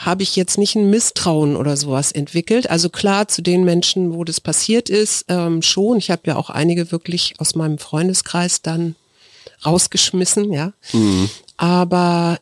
habe 0.00 0.22
ich 0.22 0.34
jetzt 0.34 0.56
nicht 0.56 0.76
ein 0.76 0.88
Misstrauen 0.88 1.56
oder 1.56 1.76
sowas 1.76 2.10
entwickelt. 2.10 2.70
Also 2.70 2.88
klar, 2.88 3.28
zu 3.28 3.42
den 3.42 3.64
Menschen, 3.64 4.14
wo 4.14 4.24
das 4.24 4.40
passiert 4.40 4.88
ist, 4.88 5.26
ähm, 5.28 5.60
schon. 5.60 5.98
Ich 5.98 6.10
habe 6.10 6.22
ja 6.24 6.36
auch 6.36 6.48
einige 6.48 6.90
wirklich 6.90 7.34
aus 7.38 7.54
meinem 7.54 7.76
Freundeskreis 7.76 8.62
dann 8.62 8.96
rausgeschmissen, 9.64 10.52
ja. 10.54 10.72
Mhm. 10.94 11.28
Aber 11.58 12.38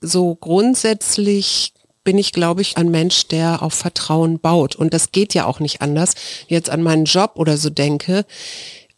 so 0.00 0.36
grundsätzlich 0.36 1.72
bin 2.04 2.16
ich, 2.16 2.30
glaube 2.30 2.62
ich, 2.62 2.76
ein 2.76 2.90
Mensch, 2.92 3.26
der 3.26 3.62
auf 3.62 3.74
Vertrauen 3.74 4.38
baut. 4.38 4.76
Und 4.76 4.94
das 4.94 5.10
geht 5.10 5.34
ja 5.34 5.46
auch 5.46 5.58
nicht 5.58 5.82
anders. 5.82 6.14
Jetzt 6.46 6.70
an 6.70 6.82
meinen 6.82 7.06
Job 7.06 7.32
oder 7.34 7.56
so 7.56 7.70
denke, 7.70 8.24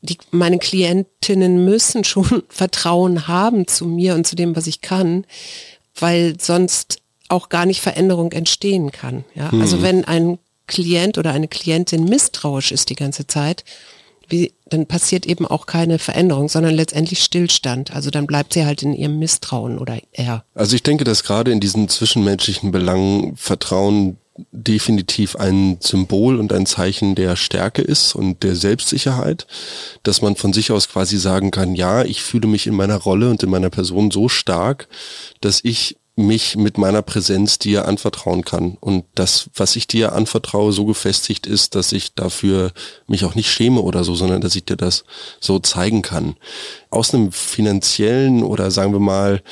die, 0.02 0.18
meine 0.32 0.58
Klientinnen 0.58 1.64
müssen 1.64 2.04
schon 2.04 2.42
Vertrauen 2.50 3.26
haben 3.26 3.66
zu 3.66 3.86
mir 3.86 4.14
und 4.14 4.26
zu 4.26 4.36
dem, 4.36 4.54
was 4.54 4.66
ich 4.66 4.82
kann, 4.82 5.24
weil 5.94 6.38
sonst 6.38 6.98
auch 7.28 7.48
gar 7.48 7.66
nicht 7.66 7.80
Veränderung 7.80 8.32
entstehen 8.32 8.92
kann. 8.92 9.24
Ja? 9.34 9.50
Mhm. 9.52 9.60
Also 9.60 9.82
wenn 9.82 10.04
ein 10.04 10.38
Klient 10.66 11.18
oder 11.18 11.32
eine 11.32 11.48
Klientin 11.48 12.04
misstrauisch 12.04 12.72
ist 12.72 12.90
die 12.90 12.96
ganze 12.96 13.26
Zeit, 13.26 13.64
wie, 14.28 14.52
dann 14.68 14.86
passiert 14.86 15.24
eben 15.26 15.46
auch 15.46 15.66
keine 15.66 15.98
Veränderung, 15.98 16.48
sondern 16.48 16.74
letztendlich 16.74 17.22
Stillstand. 17.22 17.94
Also 17.94 18.10
dann 18.10 18.26
bleibt 18.26 18.54
sie 18.54 18.64
halt 18.64 18.82
in 18.82 18.92
ihrem 18.92 19.18
Misstrauen 19.18 19.78
oder 19.78 19.98
er. 20.12 20.44
Also 20.54 20.74
ich 20.74 20.82
denke, 20.82 21.04
dass 21.04 21.22
gerade 21.22 21.52
in 21.52 21.60
diesen 21.60 21.88
zwischenmenschlichen 21.88 22.72
Belangen 22.72 23.36
Vertrauen 23.36 24.18
definitiv 24.50 25.36
ein 25.36 25.78
Symbol 25.80 26.38
und 26.38 26.52
ein 26.52 26.66
Zeichen 26.66 27.14
der 27.14 27.36
Stärke 27.36 27.82
ist 27.82 28.14
und 28.14 28.42
der 28.42 28.54
Selbstsicherheit, 28.54 29.46
dass 30.02 30.20
man 30.20 30.36
von 30.36 30.52
sich 30.52 30.72
aus 30.72 30.88
quasi 30.88 31.16
sagen 31.18 31.50
kann, 31.50 31.74
ja, 31.74 32.04
ich 32.04 32.22
fühle 32.22 32.46
mich 32.46 32.66
in 32.66 32.74
meiner 32.74 32.96
Rolle 32.96 33.30
und 33.30 33.42
in 33.42 33.50
meiner 33.50 33.70
Person 33.70 34.10
so 34.10 34.28
stark, 34.28 34.88
dass 35.40 35.60
ich 35.62 35.96
mich 36.18 36.56
mit 36.56 36.78
meiner 36.78 37.02
Präsenz 37.02 37.58
dir 37.58 37.86
anvertrauen 37.86 38.42
kann. 38.42 38.78
Und 38.80 39.04
das, 39.14 39.50
was 39.54 39.76
ich 39.76 39.86
dir 39.86 40.14
anvertraue, 40.14 40.72
so 40.72 40.86
gefestigt 40.86 41.46
ist, 41.46 41.74
dass 41.74 41.92
ich 41.92 42.14
dafür 42.14 42.72
mich 43.06 43.26
auch 43.26 43.34
nicht 43.34 43.50
schäme 43.50 43.82
oder 43.82 44.02
so, 44.02 44.14
sondern 44.14 44.40
dass 44.40 44.56
ich 44.56 44.64
dir 44.64 44.76
das 44.76 45.04
so 45.40 45.58
zeigen 45.58 46.00
kann. 46.00 46.36
Aus 46.88 47.12
einem 47.12 47.32
finanziellen 47.32 48.42
oder 48.42 48.70
sagen 48.70 48.94
wir 48.94 49.00
mal, 49.00 49.42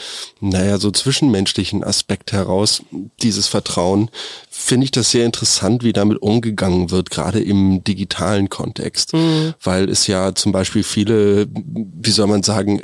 naja, 0.40 0.78
so 0.78 0.90
zwischenmenschlichen 0.90 1.84
Aspekt 1.84 2.32
heraus, 2.32 2.82
dieses 3.20 3.46
Vertrauen, 3.46 4.10
finde 4.48 4.84
ich 4.84 4.90
das 4.90 5.10
sehr 5.10 5.26
interessant, 5.26 5.84
wie 5.84 5.92
damit 5.92 6.22
umgegangen 6.22 6.90
wird, 6.90 7.10
gerade 7.10 7.42
im 7.42 7.84
digitalen 7.84 8.48
Kontext. 8.48 9.12
Mhm. 9.12 9.52
Weil 9.62 9.90
es 9.90 10.06
ja 10.06 10.34
zum 10.34 10.52
Beispiel 10.52 10.82
viele, 10.82 11.46
wie 11.52 12.10
soll 12.10 12.26
man 12.26 12.42
sagen, 12.42 12.80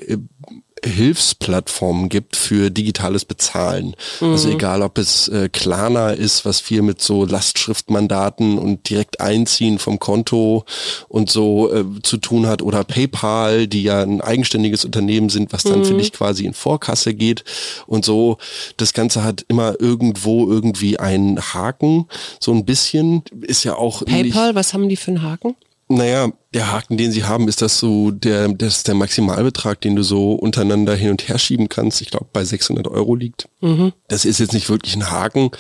Hilfsplattformen 0.84 2.08
gibt 2.08 2.36
für 2.36 2.70
digitales 2.70 3.24
Bezahlen. 3.24 3.94
Also 4.20 4.26
mhm. 4.26 4.40
Also 4.40 4.50
egal, 4.50 4.82
ob 4.82 4.96
es 4.96 5.28
äh, 5.28 5.50
Klarna 5.50 6.10
ist, 6.12 6.46
was 6.46 6.60
viel 6.60 6.80
mit 6.80 7.02
so 7.02 7.26
Lastschriftmandaten 7.26 8.58
und 8.58 8.88
direkt 8.88 9.20
einziehen 9.20 9.78
vom 9.78 9.98
Konto 9.98 10.64
und 11.08 11.28
so 11.28 11.70
äh, 11.72 11.84
zu 12.02 12.16
tun 12.16 12.46
hat 12.46 12.62
oder 12.62 12.84
PayPal, 12.84 13.66
die 13.66 13.82
ja 13.82 14.02
ein 14.02 14.22
eigenständiges 14.22 14.86
Unternehmen 14.86 15.28
sind, 15.28 15.52
was 15.52 15.64
dann 15.64 15.80
mhm. 15.80 15.84
für 15.84 15.94
dich 15.94 16.12
quasi 16.12 16.46
in 16.46 16.54
Vorkasse 16.54 17.12
geht 17.12 17.44
und 17.86 18.04
so. 18.04 18.38
Das 18.78 18.94
Ganze 18.94 19.22
hat 19.22 19.44
immer 19.48 19.78
irgendwo 19.78 20.50
irgendwie 20.50 20.98
einen 20.98 21.38
Haken. 21.38 22.06
So 22.40 22.52
ein 22.52 22.64
bisschen 22.64 23.22
ist 23.42 23.64
ja 23.64 23.74
auch. 23.74 24.04
PayPal, 24.06 24.54
was 24.54 24.72
haben 24.72 24.88
die 24.88 24.96
für 24.96 25.10
einen 25.10 25.22
Haken? 25.22 25.54
Naja, 25.88 26.28
der 26.52 26.72
Haken, 26.72 26.96
den 26.96 27.12
sie 27.12 27.24
haben, 27.24 27.46
ist 27.46 27.62
das 27.62 27.78
so 27.78 28.10
der, 28.10 28.48
das 28.48 28.82
der 28.82 28.96
Maximalbetrag, 28.96 29.80
den 29.80 29.94
du 29.94 30.02
so 30.02 30.32
untereinander 30.32 30.96
hin 30.96 31.10
und 31.10 31.28
her 31.28 31.38
schieben 31.38 31.68
kannst. 31.68 32.00
Ich 32.00 32.10
glaube, 32.10 32.26
bei 32.32 32.44
600 32.44 32.88
Euro 32.88 33.14
liegt. 33.14 33.48
Mhm. 33.60 33.92
Das 34.08 34.24
ist 34.24 34.40
jetzt 34.40 34.52
nicht 34.52 34.68
wirklich 34.68 34.96
ein 34.96 35.12
Haken, 35.12 35.50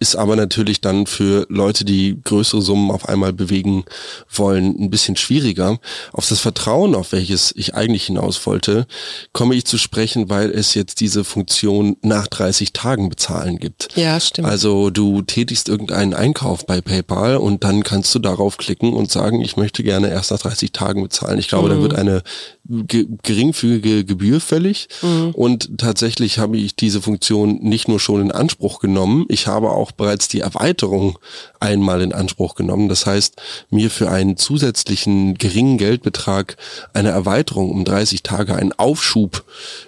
ist 0.00 0.16
aber 0.16 0.36
natürlich 0.36 0.82
dann 0.82 1.06
für 1.06 1.46
Leute, 1.48 1.86
die 1.86 2.20
größere 2.22 2.60
Summen 2.60 2.90
auf 2.90 3.08
einmal 3.08 3.32
bewegen 3.32 3.84
wollen, 4.30 4.76
ein 4.78 4.90
bisschen 4.90 5.16
schwieriger. 5.16 5.78
Auf 6.12 6.28
das 6.28 6.40
Vertrauen, 6.40 6.94
auf 6.94 7.12
welches 7.12 7.54
ich 7.56 7.74
eigentlich 7.74 8.04
hinaus 8.04 8.44
wollte, 8.44 8.86
komme 9.32 9.54
ich 9.54 9.64
zu 9.64 9.78
sprechen, 9.78 10.28
weil 10.28 10.50
es 10.50 10.74
jetzt 10.74 11.00
diese 11.00 11.24
Funktion 11.24 11.96
nach 12.02 12.26
30 12.26 12.74
Tagen 12.74 13.08
bezahlen 13.08 13.58
gibt. 13.58 13.88
Ja, 13.96 14.20
stimmt. 14.20 14.48
Also 14.48 14.90
du 14.90 15.22
tätigst 15.22 15.70
irgendeinen 15.70 16.12
Einkauf 16.12 16.66
bei 16.66 16.82
PayPal 16.82 17.38
und 17.38 17.64
dann 17.64 17.82
kannst 17.82 18.14
du 18.14 18.18
darauf 18.18 18.58
klicken 18.58 18.92
und 18.92 19.10
sagen, 19.10 19.40
ich 19.40 19.56
möchte 19.56 19.82
gerne 19.82 20.10
erst 20.10 20.33
nach 20.34 20.42
30 20.42 20.72
Tagen 20.72 21.02
bezahlen. 21.02 21.38
Ich 21.38 21.48
glaube, 21.48 21.68
mhm. 21.68 21.74
da 21.74 21.80
wird 21.82 21.94
eine 21.94 22.22
geringfügige 22.66 24.04
Gebühr 24.04 24.40
fällig. 24.40 24.88
Mhm. 25.02 25.30
Und 25.32 25.78
tatsächlich 25.78 26.38
habe 26.38 26.56
ich 26.56 26.76
diese 26.76 27.02
Funktion 27.02 27.58
nicht 27.60 27.88
nur 27.88 28.00
schon 28.00 28.22
in 28.22 28.30
Anspruch 28.32 28.80
genommen, 28.80 29.26
ich 29.28 29.46
habe 29.46 29.70
auch 29.70 29.92
bereits 29.92 30.28
die 30.28 30.40
Erweiterung 30.40 31.18
einmal 31.60 32.02
in 32.02 32.12
Anspruch 32.12 32.54
genommen. 32.54 32.88
Das 32.88 33.06
heißt, 33.06 33.36
mir 33.70 33.90
für 33.90 34.10
einen 34.10 34.36
zusätzlichen 34.36 35.34
geringen 35.34 35.78
Geldbetrag 35.78 36.56
eine 36.92 37.10
Erweiterung 37.10 37.70
um 37.70 37.84
30 37.84 38.22
Tage, 38.22 38.54
einen 38.54 38.72
Aufschub, 38.72 39.44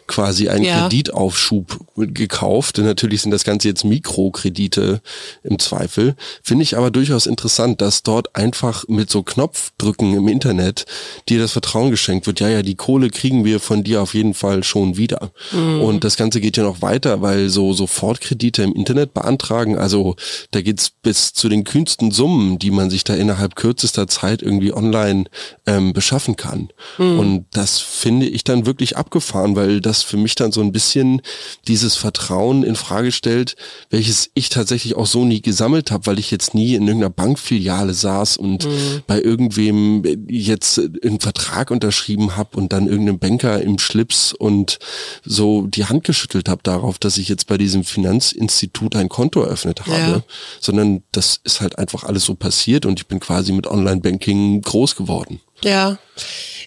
quasi 0.06 0.48
einen 0.48 0.64
ja. 0.64 0.80
Kreditaufschub 0.80 1.78
gekauft. 1.96 2.78
Denn 2.78 2.84
natürlich 2.84 3.22
sind 3.22 3.30
das 3.30 3.44
Ganze 3.44 3.68
jetzt 3.68 3.84
Mikrokredite 3.84 5.00
im 5.42 5.58
Zweifel. 5.58 6.16
Finde 6.42 6.62
ich 6.62 6.76
aber 6.76 6.90
durchaus 6.90 7.26
interessant, 7.26 7.80
dass 7.80 8.02
dort 8.02 8.34
einfach 8.36 8.88
mit 8.88 9.10
so 9.10 9.22
Knopfdrücken 9.22 10.14
im 10.14 10.28
Internet 10.28 10.86
dir 11.28 11.38
das 11.38 11.52
Vertrauen 11.52 11.90
geschenkt 11.90 12.26
wird. 12.26 12.40
Ja, 12.40 12.48
ja, 12.48 12.62
die 12.66 12.74
Kohle 12.74 13.08
kriegen 13.08 13.44
wir 13.44 13.60
von 13.60 13.82
dir 13.82 14.02
auf 14.02 14.14
jeden 14.14 14.34
Fall 14.34 14.62
schon 14.62 14.96
wieder. 14.96 15.30
Mhm. 15.52 15.80
Und 15.80 16.04
das 16.04 16.16
Ganze 16.16 16.40
geht 16.40 16.56
ja 16.56 16.64
noch 16.64 16.82
weiter, 16.82 17.22
weil 17.22 17.48
so 17.48 17.72
Sofortkredite 17.72 18.62
im 18.62 18.74
Internet 18.74 19.14
beantragen, 19.14 19.78
also 19.78 20.16
da 20.50 20.60
geht's 20.60 20.90
bis 20.90 21.32
zu 21.32 21.48
den 21.48 21.64
kühnsten 21.64 22.10
Summen, 22.10 22.58
die 22.58 22.70
man 22.70 22.90
sich 22.90 23.04
da 23.04 23.14
innerhalb 23.14 23.56
kürzester 23.56 24.08
Zeit 24.08 24.42
irgendwie 24.42 24.72
online 24.74 25.24
ähm, 25.66 25.92
beschaffen 25.92 26.36
kann. 26.36 26.68
Mhm. 26.98 27.18
Und 27.18 27.46
das 27.52 27.78
finde 27.78 28.26
ich 28.26 28.44
dann 28.44 28.66
wirklich 28.66 28.96
abgefahren, 28.96 29.56
weil 29.56 29.80
das 29.80 30.02
für 30.02 30.16
mich 30.16 30.34
dann 30.34 30.52
so 30.52 30.60
ein 30.60 30.72
bisschen 30.72 31.22
dieses 31.68 31.96
Vertrauen 31.96 32.62
in 32.62 32.76
Frage 32.76 33.12
stellt, 33.12 33.56
welches 33.90 34.30
ich 34.34 34.48
tatsächlich 34.48 34.96
auch 34.96 35.06
so 35.06 35.24
nie 35.24 35.40
gesammelt 35.40 35.90
habe, 35.90 36.06
weil 36.06 36.18
ich 36.18 36.30
jetzt 36.30 36.54
nie 36.54 36.74
in 36.74 36.82
irgendeiner 36.86 37.10
Bankfiliale 37.10 37.94
saß 37.94 38.36
und 38.36 38.66
mhm. 38.66 39.02
bei 39.06 39.20
irgendwem 39.20 40.02
jetzt 40.28 40.78
einen 40.78 41.20
Vertrag 41.20 41.70
unterschrieben 41.70 42.36
habe 42.36 42.55
und 42.56 42.72
dann 42.72 42.88
irgendeinem 42.88 43.18
Banker 43.18 43.60
im 43.60 43.78
Schlips 43.78 44.32
und 44.32 44.78
so 45.24 45.66
die 45.66 45.84
Hand 45.84 46.04
geschüttelt 46.04 46.48
habe 46.48 46.62
darauf, 46.62 46.98
dass 46.98 47.18
ich 47.18 47.28
jetzt 47.28 47.46
bei 47.46 47.58
diesem 47.58 47.84
Finanzinstitut 47.84 48.96
ein 48.96 49.08
Konto 49.08 49.42
eröffnet 49.42 49.86
habe, 49.86 49.98
ja. 49.98 50.22
sondern 50.60 51.02
das 51.12 51.40
ist 51.44 51.60
halt 51.60 51.78
einfach 51.78 52.04
alles 52.04 52.24
so 52.24 52.34
passiert 52.34 52.86
und 52.86 52.98
ich 52.98 53.06
bin 53.06 53.20
quasi 53.20 53.52
mit 53.52 53.66
Online-Banking 53.66 54.62
groß 54.62 54.96
geworden. 54.96 55.40
Ja, 55.62 55.98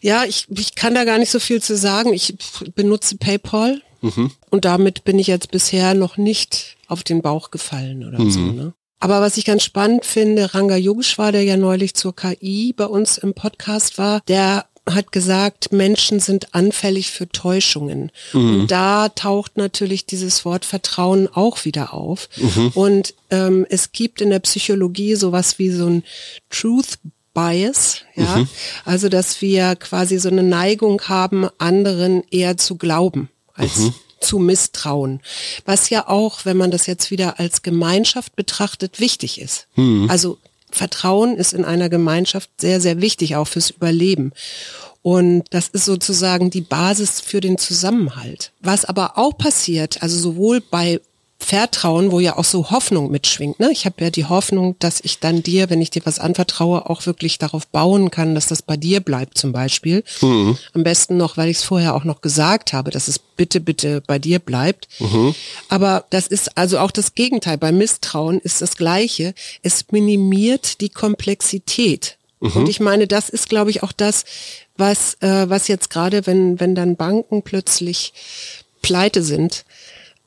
ja, 0.02 0.24
ich, 0.24 0.46
ich 0.50 0.76
kann 0.76 0.96
da 0.96 1.04
gar 1.04 1.18
nicht 1.18 1.32
so 1.32 1.40
viel 1.40 1.62
zu 1.62 1.76
sagen. 1.76 2.14
Ich 2.14 2.36
benutze 2.76 3.18
PayPal 3.18 3.82
mhm. 4.02 4.32
und 4.50 4.66
damit 4.66 5.04
bin 5.04 5.20
ich 5.20 5.28
jetzt 5.28 5.52
bisher 5.52 5.94
noch 5.94 6.18
nicht 6.18 6.78
auf 6.88 7.04
den 7.04 7.22
Bauch 7.22 7.52
gefallen 7.52 8.08
oder 8.08 8.20
mhm. 8.20 8.32
so. 8.32 8.40
Ne? 8.40 8.74
Aber 9.00 9.22
was 9.22 9.38
ich 9.38 9.46
ganz 9.46 9.64
spannend 9.64 10.06
finde, 10.06 10.54
Ranga 10.54 10.76
Yogeshwar, 10.76 11.32
der 11.32 11.44
ja 11.44 11.56
neulich 11.56 11.94
zur 11.94 12.16
KI 12.16 12.74
bei 12.76 12.86
uns 12.86 13.18
im 13.18 13.34
Podcast 13.34 13.98
war, 13.98 14.22
der 14.28 14.66
hat 14.94 15.12
gesagt, 15.12 15.72
Menschen 15.72 16.20
sind 16.20 16.54
anfällig 16.54 17.12
für 17.12 17.30
Täuschungen. 17.30 18.12
Mhm. 18.34 18.62
Und 18.62 18.72
da 18.72 19.10
taucht 19.10 19.58
natürlich 19.58 20.06
dieses 20.06 20.46
Wort 20.46 20.66
Vertrauen 20.66 21.28
auch 21.28 21.66
wieder 21.66 21.94
auf. 21.94 22.30
Mhm. 22.38 22.72
Und 22.74 23.14
ähm, 23.30 23.66
es 23.70 23.92
gibt 23.92 24.22
in 24.22 24.30
der 24.30 24.40
Psychologie 24.40 25.16
sowas 25.16 25.60
wie 25.60 25.72
so 25.72 25.88
ein 25.88 26.04
Truth 26.50 27.00
Bias, 27.34 28.02
ja. 28.16 28.38
Mhm. 28.38 28.50
Also, 28.86 29.08
dass 29.08 29.42
wir 29.42 29.76
quasi 29.76 30.18
so 30.18 30.30
eine 30.30 30.44
Neigung 30.44 31.02
haben, 31.04 31.48
anderen 31.58 32.24
eher 32.32 32.58
zu 32.58 32.76
glauben 32.76 33.30
als 33.54 33.78
mhm. 33.78 33.94
zu 34.20 34.40
misstrauen. 34.40 35.22
Was 35.66 35.90
ja 35.90 36.08
auch, 36.08 36.46
wenn 36.46 36.58
man 36.58 36.72
das 36.72 36.88
jetzt 36.88 37.12
wieder 37.12 37.40
als 37.40 37.62
Gemeinschaft 37.62 38.36
betrachtet, 38.36 39.00
wichtig 39.00 39.40
ist. 39.40 39.68
Mhm. 39.76 40.10
Also 40.10 40.38
Vertrauen 40.72 41.36
ist 41.36 41.54
in 41.54 41.66
einer 41.66 41.90
Gemeinschaft 41.90 42.50
sehr, 42.60 42.82
sehr 42.82 43.02
wichtig, 43.02 43.36
auch 43.36 43.48
fürs 43.48 43.70
Überleben. 43.72 44.32
Und 45.02 45.46
das 45.52 45.70
ist 45.70 45.86
sozusagen 45.86 46.50
die 46.50 46.62
Basis 46.62 47.22
für 47.22 47.40
den 47.40 47.58
Zusammenhalt. 47.58 48.52
Was 48.62 48.86
aber 48.86 49.18
auch 49.18 49.38
passiert, 49.38 50.04
also 50.04 50.18
sowohl 50.20 50.62
bei 50.62 51.00
Vertrauen, 51.42 52.12
wo 52.12 52.20
ja 52.20 52.38
auch 52.38 52.44
so 52.44 52.70
Hoffnung 52.70 53.10
mitschwingt. 53.10 53.60
Ne? 53.60 53.72
Ich 53.72 53.86
habe 53.86 54.04
ja 54.04 54.10
die 54.10 54.26
Hoffnung, 54.26 54.76
dass 54.80 55.00
ich 55.02 55.20
dann 55.20 55.42
dir, 55.42 55.70
wenn 55.70 55.82
ich 55.82 55.90
dir 55.90 56.02
was 56.06 56.20
anvertraue, 56.20 56.90
auch 56.90 57.06
wirklich 57.06 57.38
darauf 57.38 57.66
bauen 57.68 58.12
kann, 58.12 58.36
dass 58.36 58.48
das 58.48 58.62
bei 58.62 58.78
dir 58.78 59.00
bleibt 59.00 59.38
zum 59.38 59.52
Beispiel. 59.52 60.04
Mhm. 60.22 60.58
Am 60.74 60.84
besten 60.84 61.18
noch, 61.18 61.38
weil 61.38 61.50
ich 61.50 61.58
es 61.58 61.64
vorher 61.64 61.96
auch 61.96 62.04
noch 62.04 62.22
gesagt 62.22 62.74
habe, 62.74 62.92
dass 62.92 63.08
es 63.08 63.20
bitte, 63.20 63.62
bitte 63.62 64.02
bei 64.06 64.20
dir 64.20 64.40
bleibt. 64.40 64.90
Mhm. 65.00 65.34
Aber 65.70 66.06
das 66.10 66.28
ist 66.28 66.58
also 66.58 66.78
auch 66.78 66.92
das 66.92 67.16
Gegenteil. 67.16 67.58
Bei 67.58 67.72
Misstrauen 67.72 68.40
ist 68.40 68.62
das 68.62 68.76
Gleiche. 68.76 69.34
Es 69.64 69.86
minimiert 69.92 70.82
die 70.82 70.90
Komplexität. 70.90 72.18
Mhm. 72.42 72.52
Und 72.52 72.70
ich 72.70 72.80
meine, 72.82 73.08
das 73.08 73.30
ist, 73.30 73.50
glaube 73.50 73.70
ich, 73.70 73.82
auch 73.82 73.94
das, 73.94 74.26
was, 74.78 75.16
äh, 75.22 75.50
was 75.50 75.68
jetzt 75.68 75.90
gerade, 75.90 76.28
wenn, 76.28 76.60
wenn 76.60 76.76
dann 76.76 76.96
Banken 76.96 77.44
plötzlich 77.44 78.14
pleite 78.82 79.24
sind, 79.24 79.66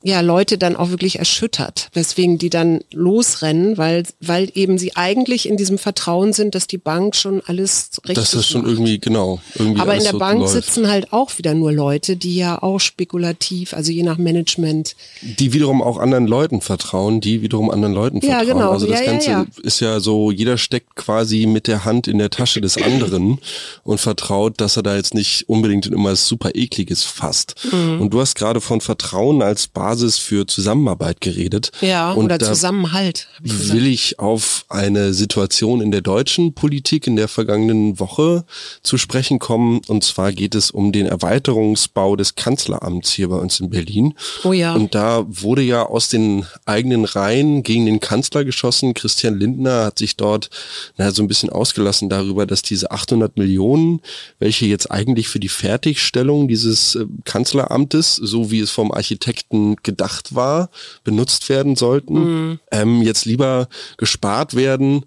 ja, 0.05 0.21
Leute 0.21 0.59
dann 0.59 0.75
auch 0.77 0.91
wirklich 0.91 1.19
erschüttert, 1.19 1.89
weswegen 1.93 2.39
die 2.39 2.51
dann 2.51 2.81
losrennen, 2.93 3.79
weil, 3.79 4.05
weil 4.21 4.51
eben 4.55 4.77
sie 4.79 4.97
eigentlich 4.97 5.49
in 5.49 5.57
diesem 5.57 5.79
Vertrauen 5.79 6.33
sind, 6.33 6.55
dass 6.55 6.67
die 6.67 6.79
Bank 6.79 7.15
schon 7.15 7.41
alles 7.47 7.91
richtig 8.05 8.15
Das 8.17 8.35
ist 8.35 8.49
schon 8.49 8.63
macht. 8.63 8.73
irgendwie, 8.73 8.99
genau. 8.99 9.41
Irgendwie 9.55 9.81
Aber 9.81 9.95
in 9.95 10.03
der 10.03 10.13
so 10.13 10.19
Bank 10.19 10.41
läuft. 10.41 10.53
sitzen 10.53 10.89
halt 10.89 11.13
auch 11.13 11.39
wieder 11.39 11.55
nur 11.55 11.73
Leute, 11.73 12.17
die 12.17 12.35
ja 12.37 12.61
auch 12.63 12.81
spekulativ, 12.81 13.75
also 13.75 13.93
je 13.93 14.03
nach 14.03 14.19
Management. 14.19 14.97
Die 15.23 15.53
wiederum 15.53 15.83
auch 15.83 15.99
anderen 15.99 16.27
Leuten 16.27 16.61
vertrauen, 16.61 17.21
die 17.21 17.43
wiederum 17.43 17.71
anderen 17.71 17.95
Leuten 17.95 18.21
vertrauen. 18.21 18.49
Ja, 18.49 18.53
genau. 18.53 18.71
Also 18.73 18.87
das 18.87 19.01
ja, 19.01 19.07
Ganze 19.07 19.31
ja, 19.31 19.43
ja. 19.43 19.47
ist 19.63 19.81
ja 19.81 20.01
so, 20.01 20.31
jeder 20.33 20.59
steckt 20.59 20.97
quasi 20.97 21.47
mit 21.47 21.69
der 21.69 21.85
Hand 21.85 22.09
in 22.09 22.19
der 22.19 22.31
Tasche 22.31 22.61
des 22.61 22.77
anderen 22.77 23.39
und 23.85 24.01
vertraut, 24.01 24.61
dass 24.61 24.77
er 24.77 24.83
da 24.83 24.97
jetzt 24.97 25.15
nicht 25.15 25.49
unbedingt 25.49 25.87
immer 25.87 26.17
super 26.17 26.51
ekliges 26.55 27.05
fasst. 27.05 27.55
Mhm. 27.71 28.01
Und 28.01 28.11
du 28.11 28.21
hast 28.21 28.35
gerade 28.35 28.61
von 28.61 28.81
Vertrauen 28.81 29.43
als 29.43 29.69
Basis 29.69 29.92
Basis 29.93 30.19
für 30.19 30.47
Zusammenarbeit 30.47 31.21
geredet. 31.21 31.71
Ja, 31.83 32.13
und 32.13 32.25
oder 32.25 32.39
Zusammenhalt. 32.39 33.29
Ich 33.43 33.73
will 33.73 33.87
ich 33.87 34.19
auf 34.19 34.65
eine 34.71 35.13
Situation 35.13 35.83
in 35.83 35.91
der 35.91 36.01
deutschen 36.01 36.55
Politik 36.55 37.07
in 37.07 37.17
der 37.17 37.29
vergangenen 37.29 38.01
Woche 38.01 38.47
zu 38.83 38.97
sprechen 38.97 39.39
kommen. 39.39 39.83
Und 39.89 40.03
zwar 40.03 40.33
geht 40.33 40.55
es 40.55 40.71
um 40.71 40.93
den 40.93 41.05
Erweiterungsbau 41.05 42.17
des 42.17 42.37
Kanzleramts 42.37 43.13
hier 43.13 43.29
bei 43.29 43.37
uns 43.37 43.61
in 43.61 43.69
Berlin. 43.69 44.15
Oh 44.45 44.55
ja. 44.55 44.75
Und 44.75 44.95
da 44.95 45.27
wurde 45.29 45.61
ja 45.61 45.83
aus 45.85 46.09
den 46.09 46.47
eigenen 46.65 47.05
Reihen 47.05 47.63
gegen 47.63 47.85
den 47.85 48.01
Kanzler 48.01 48.47
geschossen. 48.47 48.95
Christian 48.95 49.39
Lindner 49.39 49.85
hat 49.85 49.99
sich 49.99 50.17
dort 50.17 50.49
naja, 50.97 51.11
so 51.11 51.23
ein 51.23 51.29
bisschen 51.29 51.51
ausgelassen 51.51 52.09
darüber, 52.09 52.47
dass 52.47 52.63
diese 52.63 52.91
800 52.91 53.37
Millionen, 53.37 54.01
welche 54.39 54.65
jetzt 54.65 54.91
eigentlich 54.91 55.29
für 55.29 55.41
die 55.41 55.51
Fertigstellung 55.51 56.49
dieses 56.49 56.95
äh, 56.95 57.05
Kanzleramtes, 57.25 58.17
so 58.17 58.51
wie 58.51 58.61
es 58.61 58.71
vom 58.71 58.91
Architekten 58.91 59.77
gedacht 59.83 60.35
war, 60.35 60.71
benutzt 61.05 61.49
werden 61.49 61.77
sollten, 61.77 62.15
mhm. 62.15 62.61
ähm, 62.71 63.03
jetzt 63.03 63.25
lieber 63.25 63.69
gespart 63.97 64.55
werden 64.55 65.05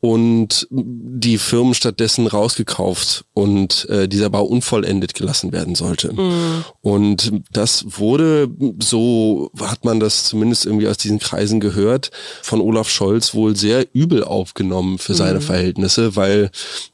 und 0.00 0.66
die 0.70 1.36
Firmen 1.36 1.74
stattdessen 1.74 2.26
rausgekauft 2.26 3.26
und 3.34 3.86
äh, 3.90 4.08
dieser 4.08 4.30
Bau 4.30 4.44
unvollendet 4.44 5.12
gelassen 5.12 5.52
werden 5.52 5.74
sollte. 5.74 6.14
Mhm. 6.14 6.64
Und 6.80 7.32
das 7.52 7.84
wurde, 7.86 8.48
so 8.82 9.50
hat 9.60 9.84
man 9.84 10.00
das 10.00 10.24
zumindest 10.24 10.64
irgendwie 10.64 10.88
aus 10.88 10.96
diesen 10.96 11.18
Kreisen 11.18 11.60
gehört, 11.60 12.10
von 12.42 12.62
Olaf 12.62 12.88
Scholz 12.88 13.34
wohl 13.34 13.56
sehr 13.56 13.86
übel 13.92 14.24
aufgenommen 14.24 14.98
für 14.98 15.14
seine 15.14 15.40
mhm. 15.40 15.44
Verhältnisse, 15.44 16.16
weil, 16.16 16.50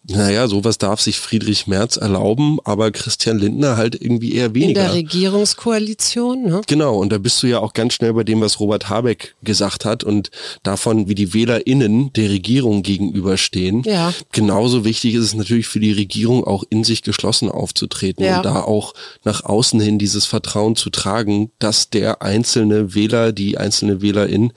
naja, 0.09 0.49
sowas 0.49 0.79
darf 0.79 1.01
sich 1.01 1.21
Friedrich 1.21 1.69
Merz 1.69 1.97
erlauben, 1.97 2.59
aber 2.65 2.91
Christian 2.91 3.39
Lindner 3.39 3.77
halt 3.77 4.01
irgendwie 4.01 4.35
eher 4.35 4.53
weniger. 4.53 4.81
In 4.81 4.87
der 4.87 4.95
Regierungskoalition, 4.95 6.43
ne? 6.43 6.61
Genau, 6.67 6.99
und 6.99 7.13
da 7.13 7.19
bist 7.19 7.41
du 7.43 7.47
ja 7.47 7.61
auch 7.61 7.73
ganz 7.73 7.95
schnell 7.95 8.15
bei 8.15 8.25
dem, 8.25 8.41
was 8.41 8.59
Robert 8.59 8.89
Habeck 8.89 9.37
gesagt 9.43 9.85
hat 9.85 10.03
und 10.03 10.31
davon, 10.65 11.09
wie 11.09 11.15
die 11.15 11.33
WählerInnen 11.33 12.13
der 12.15 12.31
Regierung 12.31 12.83
gegen 12.83 12.96
gegenüberstehen. 12.97 13.83
Ja. 13.83 14.13
Genauso 14.33 14.85
wichtig 14.85 15.15
ist 15.15 15.25
es 15.25 15.35
natürlich 15.35 15.67
für 15.67 15.81
die 15.81 15.93
Regierung 15.93 16.45
auch 16.45 16.65
in 16.71 16.85
sich 16.85 17.03
geschlossen 17.03 17.51
aufzutreten 17.51 18.25
ja. 18.25 18.39
und 18.39 18.45
da 18.45 18.63
auch 18.63 18.95
nach 19.25 19.45
außen 19.45 19.81
hin 19.81 19.99
dieses 19.99 20.25
Vertrauen 20.25 20.77
zu 20.77 20.91
tragen, 20.91 21.51
dass 21.59 21.91
der 21.91 22.23
einzelne 22.23 22.95
Wähler, 22.95 23.33
die 23.33 23.59
einzelne 23.59 24.01
Wählerin 24.01 24.53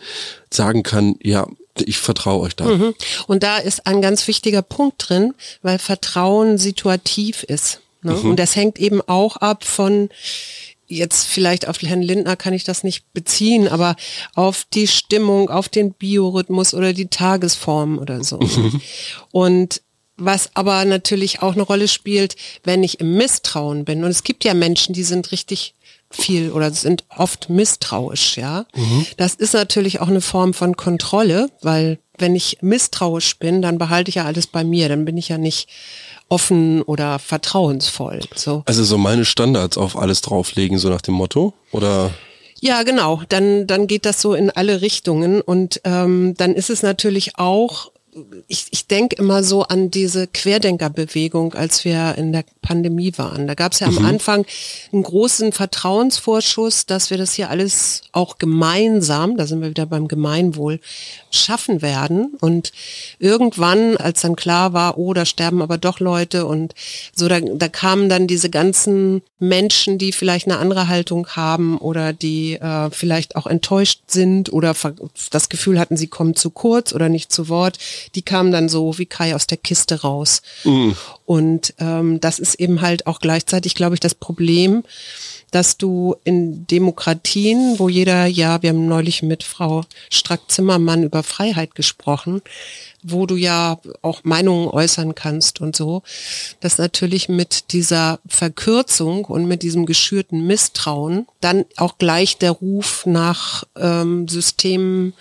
sagen 0.51 0.83
kann, 0.83 1.15
ja, 1.21 1.47
ich 1.77 1.97
vertraue 1.97 2.41
euch 2.41 2.55
da. 2.55 2.65
Mhm. 2.65 2.93
Und 3.27 3.43
da 3.43 3.57
ist 3.57 3.87
ein 3.87 4.01
ganz 4.01 4.27
wichtiger 4.27 4.61
Punkt 4.61 5.09
drin, 5.09 5.33
weil 5.61 5.79
Vertrauen 5.79 6.57
situativ 6.57 7.43
ist. 7.43 7.81
Ne? 8.01 8.13
Mhm. 8.13 8.31
Und 8.31 8.35
das 8.37 8.55
hängt 8.55 8.79
eben 8.79 9.01
auch 9.01 9.37
ab 9.37 9.63
von 9.63 10.09
jetzt 10.89 11.27
vielleicht 11.27 11.67
auf 11.67 11.81
Herrn 11.81 12.01
Lindner 12.01 12.35
kann 12.35 12.53
ich 12.53 12.63
das 12.65 12.83
nicht 12.83 13.13
beziehen, 13.13 13.67
aber 13.67 13.95
auf 14.35 14.65
die 14.73 14.87
Stimmung, 14.87 15.49
auf 15.49 15.69
den 15.69 15.93
Biorhythmus 15.93 16.73
oder 16.73 16.93
die 16.93 17.07
Tagesform 17.07 17.99
oder 17.99 18.23
so. 18.23 18.39
Mhm. 18.39 18.81
Und 19.31 19.81
was 20.17 20.49
aber 20.55 20.83
natürlich 20.83 21.41
auch 21.41 21.53
eine 21.53 21.61
Rolle 21.61 21.87
spielt, 21.87 22.35
wenn 22.63 22.83
ich 22.83 22.99
im 22.99 23.13
Misstrauen 23.13 23.85
bin. 23.85 24.03
Und 24.03 24.09
es 24.09 24.23
gibt 24.23 24.43
ja 24.43 24.53
Menschen, 24.53 24.93
die 24.93 25.03
sind 25.03 25.31
richtig 25.31 25.75
viel 26.11 26.51
oder 26.51 26.71
sind 26.71 27.05
oft 27.15 27.49
misstrauisch, 27.49 28.37
ja. 28.37 28.65
Mhm. 28.75 29.05
Das 29.17 29.35
ist 29.35 29.53
natürlich 29.53 30.01
auch 30.01 30.07
eine 30.07 30.21
Form 30.21 30.53
von 30.53 30.75
Kontrolle, 30.75 31.49
weil 31.61 31.99
wenn 32.17 32.35
ich 32.35 32.57
misstrauisch 32.61 33.37
bin, 33.37 33.61
dann 33.61 33.77
behalte 33.77 34.09
ich 34.09 34.15
ja 34.15 34.25
alles 34.25 34.47
bei 34.47 34.63
mir, 34.63 34.89
dann 34.89 35.05
bin 35.05 35.17
ich 35.17 35.29
ja 35.29 35.37
nicht 35.37 35.69
offen 36.29 36.81
oder 36.83 37.19
vertrauensvoll. 37.19 38.21
So. 38.35 38.63
Also 38.65 38.83
so 38.83 38.97
meine 38.97 39.25
Standards 39.25 39.77
auf 39.77 39.97
alles 39.97 40.21
drauflegen, 40.21 40.77
so 40.77 40.89
nach 40.89 41.01
dem 41.01 41.15
Motto? 41.15 41.53
Oder? 41.71 42.11
Ja, 42.61 42.83
genau. 42.83 43.21
Dann, 43.29 43.67
dann 43.67 43.87
geht 43.87 44.05
das 44.05 44.21
so 44.21 44.33
in 44.33 44.49
alle 44.49 44.81
Richtungen. 44.81 45.41
Und 45.41 45.81
ähm, 45.83 46.35
dann 46.37 46.53
ist 46.53 46.69
es 46.69 46.83
natürlich 46.83 47.37
auch 47.37 47.91
ich, 48.47 48.67
ich 48.71 48.87
denke 48.87 49.15
immer 49.15 49.43
so 49.43 49.63
an 49.63 49.91
diese 49.91 50.27
Querdenkerbewegung, 50.27 51.53
als 51.53 51.85
wir 51.85 52.15
in 52.17 52.31
der 52.31 52.43
Pandemie 52.61 53.13
waren. 53.17 53.47
Da 53.47 53.53
gab 53.53 53.73
es 53.73 53.79
ja 53.79 53.87
am 53.87 53.95
mhm. 53.95 54.05
Anfang 54.05 54.45
einen 54.91 55.03
großen 55.03 55.51
Vertrauensvorschuss, 55.51 56.85
dass 56.85 57.09
wir 57.09 57.17
das 57.17 57.33
hier 57.33 57.49
alles 57.49 58.03
auch 58.11 58.37
gemeinsam, 58.37 59.37
da 59.37 59.47
sind 59.47 59.61
wir 59.61 59.69
wieder 59.69 59.85
beim 59.85 60.07
Gemeinwohl, 60.07 60.79
schaffen 61.31 61.81
werden. 61.81 62.33
Und 62.39 62.71
irgendwann, 63.19 63.97
als 63.97 64.21
dann 64.21 64.35
klar 64.35 64.73
war, 64.73 64.97
oh, 64.97 65.13
da 65.13 65.25
sterben 65.25 65.61
aber 65.61 65.77
doch 65.77 65.99
Leute 65.99 66.45
und 66.45 66.73
so, 67.15 67.27
da, 67.27 67.39
da 67.39 67.67
kamen 67.67 68.09
dann 68.09 68.27
diese 68.27 68.49
ganzen 68.49 69.21
Menschen, 69.39 69.97
die 69.97 70.11
vielleicht 70.11 70.47
eine 70.47 70.57
andere 70.57 70.87
Haltung 70.87 71.27
haben 71.29 71.77
oder 71.77 72.13
die 72.13 72.53
äh, 72.53 72.89
vielleicht 72.91 73.35
auch 73.35 73.47
enttäuscht 73.47 74.01
sind 74.07 74.51
oder 74.51 74.75
das 75.31 75.49
Gefühl 75.49 75.79
hatten, 75.79 75.97
sie 75.97 76.07
kommen 76.07 76.35
zu 76.35 76.49
kurz 76.49 76.93
oder 76.93 77.09
nicht 77.09 77.31
zu 77.31 77.49
Wort 77.49 77.77
die 78.15 78.21
kamen 78.21 78.51
dann 78.51 78.69
so 78.69 78.97
wie 78.97 79.05
Kai 79.05 79.35
aus 79.35 79.47
der 79.47 79.57
Kiste 79.57 80.01
raus. 80.01 80.41
Mhm. 80.63 80.95
Und 81.25 81.73
ähm, 81.79 82.19
das 82.19 82.39
ist 82.39 82.55
eben 82.55 82.81
halt 82.81 83.07
auch 83.07 83.19
gleichzeitig, 83.19 83.75
glaube 83.75 83.95
ich, 83.95 83.99
das 83.99 84.15
Problem, 84.15 84.83
dass 85.51 85.77
du 85.77 86.15
in 86.23 86.67
Demokratien, 86.67 87.77
wo 87.77 87.89
jeder, 87.89 88.25
ja, 88.25 88.61
wir 88.61 88.69
haben 88.69 88.87
neulich 88.87 89.23
mit 89.23 89.43
Frau 89.43 89.83
Strack-Zimmermann 90.09 91.03
über 91.03 91.23
Freiheit 91.23 91.75
gesprochen, 91.75 92.41
wo 93.03 93.25
du 93.25 93.35
ja 93.35 93.79
auch 94.01 94.23
Meinungen 94.23 94.67
äußern 94.67 95.15
kannst 95.15 95.61
und 95.61 95.75
so, 95.75 96.03
dass 96.59 96.77
natürlich 96.77 97.29
mit 97.29 97.71
dieser 97.73 98.19
Verkürzung 98.27 99.25
und 99.25 99.45
mit 99.45 99.63
diesem 99.63 99.85
geschürten 99.85 100.45
Misstrauen 100.45 101.27
dann 101.41 101.65
auch 101.77 101.97
gleich 101.97 102.37
der 102.37 102.51
Ruf 102.51 103.05
nach 103.05 103.63
ähm, 103.77 104.27
Systemen 104.27 105.13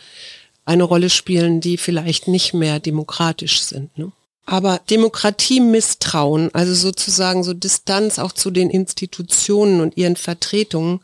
eine 0.69 0.85
Rolle 0.85 1.09
spielen, 1.09 1.61
die 1.61 1.79
vielleicht 1.79 2.29
nicht 2.29 2.53
mehr 2.53 2.79
demokratisch 2.79 3.63
sind. 3.63 3.97
Ne? 3.97 4.13
Aber 4.45 4.81
Demokratie-Misstrauen, 4.91 6.55
also 6.55 6.75
sozusagen 6.75 7.43
so 7.43 7.55
Distanz 7.55 8.19
auch 8.19 8.33
zu 8.33 8.51
den 8.51 8.71
Institutionen 8.71 9.81
und 9.81 9.97
ihren 9.97 10.17
Vertretungen, 10.17 11.01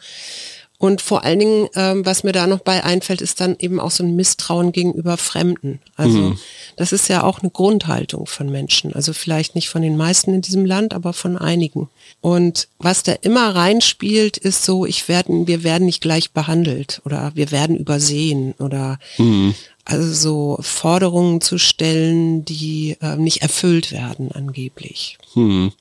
und 0.84 1.00
vor 1.00 1.24
allen 1.24 1.38
Dingen, 1.38 1.68
ähm, 1.76 2.04
was 2.04 2.24
mir 2.24 2.32
da 2.32 2.46
noch 2.46 2.58
bei 2.58 2.84
einfällt, 2.84 3.22
ist 3.22 3.40
dann 3.40 3.56
eben 3.58 3.80
auch 3.80 3.90
so 3.90 4.04
ein 4.04 4.16
Misstrauen 4.16 4.70
gegenüber 4.70 5.16
Fremden. 5.16 5.80
Also 5.96 6.18
mhm. 6.18 6.38
das 6.76 6.92
ist 6.92 7.08
ja 7.08 7.22
auch 7.22 7.40
eine 7.40 7.48
Grundhaltung 7.50 8.26
von 8.26 8.50
Menschen. 8.50 8.92
Also 8.92 9.14
vielleicht 9.14 9.54
nicht 9.54 9.70
von 9.70 9.80
den 9.80 9.96
meisten 9.96 10.34
in 10.34 10.42
diesem 10.42 10.66
Land, 10.66 10.92
aber 10.92 11.14
von 11.14 11.38
einigen. 11.38 11.88
Und 12.20 12.68
was 12.78 13.02
da 13.02 13.14
immer 13.22 13.54
reinspielt, 13.54 14.36
ist 14.36 14.66
so, 14.66 14.84
ich 14.84 15.08
werden, 15.08 15.46
wir 15.46 15.62
werden 15.62 15.86
nicht 15.86 16.02
gleich 16.02 16.32
behandelt 16.32 17.00
oder 17.06 17.32
wir 17.34 17.50
werden 17.50 17.78
übersehen 17.78 18.52
oder 18.58 18.98
mhm. 19.16 19.54
Also 19.84 20.12
so 20.12 20.58
Forderungen 20.62 21.40
zu 21.40 21.58
stellen, 21.58 22.44
die 22.44 22.96
äh, 23.00 23.16
nicht 23.16 23.42
erfüllt 23.42 23.92
werden 23.92 24.32
angeblich. 24.32 25.18
Hm. 25.34 25.72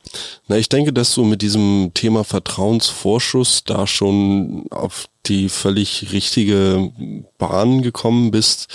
Na, 0.48 0.58
ich 0.58 0.68
denke, 0.68 0.92
dass 0.92 1.16
du 1.16 1.24
mit 1.24 1.42
diesem 1.42 1.92
Thema 1.94 2.24
Vertrauensvorschuss 2.24 3.64
da 3.64 3.88
schon 3.88 4.66
auf 4.72 5.08
die 5.26 5.48
völlig 5.48 6.12
richtige 6.12 6.92
Bahn 7.38 7.82
gekommen 7.82 8.32
bist, 8.32 8.68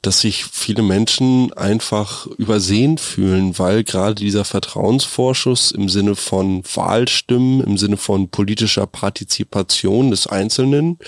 dass 0.00 0.20
sich 0.20 0.44
viele 0.44 0.82
Menschen 0.82 1.52
einfach 1.52 2.26
übersehen 2.38 2.96
fühlen, 2.96 3.58
weil 3.58 3.84
gerade 3.84 4.14
dieser 4.14 4.46
Vertrauensvorschuss 4.46 5.72
im 5.72 5.90
Sinne 5.90 6.16
von 6.16 6.62
Wahlstimmen, 6.74 7.60
im 7.60 7.76
Sinne 7.76 7.98
von 7.98 8.30
politischer 8.30 8.86
Partizipation 8.86 10.10
des 10.10 10.26
Einzelnen 10.26 10.98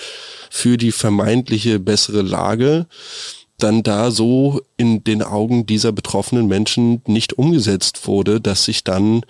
für 0.51 0.77
die 0.77 0.91
vermeintliche 0.91 1.79
bessere 1.79 2.21
Lage 2.21 2.85
dann 3.57 3.83
da 3.83 4.11
so 4.11 4.61
in 4.77 5.03
den 5.03 5.21
Augen 5.21 5.65
dieser 5.65 5.91
betroffenen 5.91 6.47
Menschen 6.47 7.01
nicht 7.07 7.33
umgesetzt 7.33 8.07
wurde, 8.07 8.41
dass 8.41 8.65
sich 8.65 8.83
dann, 8.83 9.21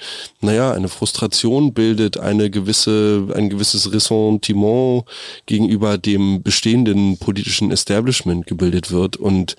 naja, 0.41 0.71
eine 0.71 0.89
Frustration 0.89 1.73
bildet, 1.73 2.17
eine 2.17 2.49
gewisse, 2.49 3.27
ein 3.35 3.49
gewisses 3.49 3.91
Ressentiment 3.91 5.03
gegenüber 5.45 5.97
dem 5.97 6.41
bestehenden 6.41 7.17
politischen 7.17 7.71
Establishment 7.71 8.47
gebildet 8.47 8.91
wird 8.91 9.17
und 9.17 9.55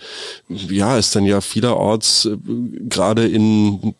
ja, 0.48 0.98
es 0.98 1.10
dann 1.10 1.24
ja 1.24 1.40
vielerorts 1.40 2.26
äh, 2.26 2.36
gerade 2.88 3.26
in 3.26 3.94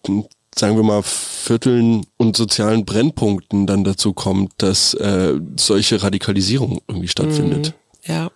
sagen 0.56 0.76
wir 0.76 0.84
mal, 0.84 1.02
Vierteln 1.02 2.06
und 2.16 2.36
sozialen 2.36 2.84
Brennpunkten 2.84 3.66
dann 3.66 3.82
dazu 3.82 4.12
kommt, 4.12 4.52
dass 4.58 4.94
äh, 4.94 5.34
solche 5.56 6.02
Radikalisierung 6.02 6.80
irgendwie 6.86 7.08
stattfindet. 7.08 7.74
Mhm, 8.06 8.12
ja. 8.12 8.30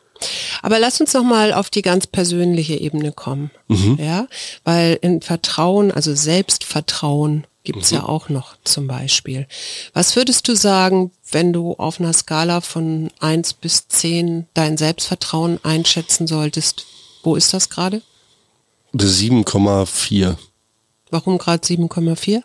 Aber 0.62 0.78
lass 0.78 1.00
uns 1.00 1.14
noch 1.14 1.24
mal 1.24 1.52
auf 1.52 1.70
die 1.70 1.82
ganz 1.82 2.06
persönliche 2.06 2.74
Ebene 2.74 3.12
kommen. 3.12 3.50
Mhm. 3.68 3.98
Ja, 4.00 4.26
weil 4.64 4.98
in 5.00 5.22
Vertrauen, 5.22 5.90
also 5.90 6.14
Selbstvertrauen 6.14 7.46
gibt's 7.64 7.90
mhm. 7.90 7.98
ja 7.98 8.02
auch 8.04 8.28
noch 8.28 8.56
zum 8.64 8.86
Beispiel. 8.86 9.46
Was 9.92 10.16
würdest 10.16 10.48
du 10.48 10.54
sagen, 10.54 11.12
wenn 11.30 11.52
du 11.52 11.74
auf 11.74 12.00
einer 12.00 12.12
Skala 12.12 12.60
von 12.60 13.10
eins 13.20 13.52
bis 13.52 13.88
zehn 13.88 14.46
dein 14.54 14.76
Selbstvertrauen 14.76 15.60
einschätzen 15.62 16.26
solltest? 16.26 16.86
Wo 17.22 17.36
ist 17.36 17.52
das 17.52 17.68
gerade? 17.68 18.02
7,4. 18.94 20.36
Warum 21.10 21.38
gerade 21.38 21.66
7,4? 21.66 22.42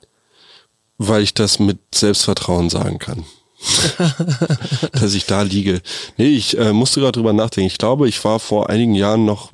Weil 0.97 1.23
ich 1.23 1.33
das 1.33 1.59
mit 1.59 1.79
Selbstvertrauen 1.93 2.69
sagen 2.69 2.99
kann. 2.99 3.25
dass 4.91 5.13
ich 5.13 5.25
da 5.25 5.41
liege. 5.41 5.81
Nee, 6.17 6.29
ich 6.29 6.57
äh, 6.57 6.73
musste 6.73 6.99
gerade 6.99 7.13
drüber 7.13 7.33
nachdenken. 7.33 7.67
Ich 7.67 7.77
glaube, 7.77 8.09
ich 8.09 8.23
war 8.23 8.39
vor 8.39 8.69
einigen 8.69 8.95
Jahren 8.95 9.25
noch 9.25 9.51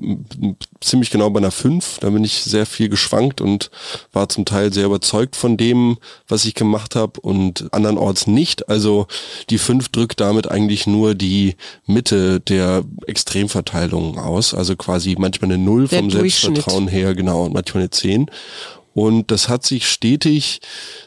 ziemlich 0.81 1.11
genau 1.11 1.29
bei 1.29 1.39
einer 1.39 1.51
5. 1.51 1.99
Da 1.99 2.09
bin 2.09 2.23
ich 2.23 2.43
sehr 2.43 2.65
viel 2.65 2.89
geschwankt 2.89 3.41
und 3.41 3.69
war 4.11 4.29
zum 4.29 4.45
Teil 4.45 4.73
sehr 4.73 4.85
überzeugt 4.85 5.35
von 5.35 5.57
dem, 5.57 5.97
was 6.27 6.45
ich 6.45 6.55
gemacht 6.55 6.95
habe 6.95 7.19
und 7.21 7.71
andernorts 7.71 8.27
nicht. 8.27 8.69
Also 8.69 9.07
die 9.49 9.57
5 9.57 9.89
drückt 9.89 10.19
damit 10.19 10.49
eigentlich 10.49 10.87
nur 10.87 11.15
die 11.15 11.55
Mitte 11.85 12.39
der 12.39 12.83
Extremverteilung 13.05 14.17
aus. 14.17 14.53
Also 14.53 14.75
quasi 14.75 15.15
manchmal 15.17 15.51
eine 15.51 15.63
0 15.63 15.87
vom 15.87 16.09
Selbstvertrauen 16.09 16.87
her, 16.87 17.13
genau, 17.13 17.45
und 17.45 17.53
manchmal 17.53 17.83
eine 17.83 17.89
10. 17.89 18.29
Und 18.93 19.31
das 19.31 19.49
hat 19.49 19.65
sich 19.65 19.89
stetig 19.89 20.59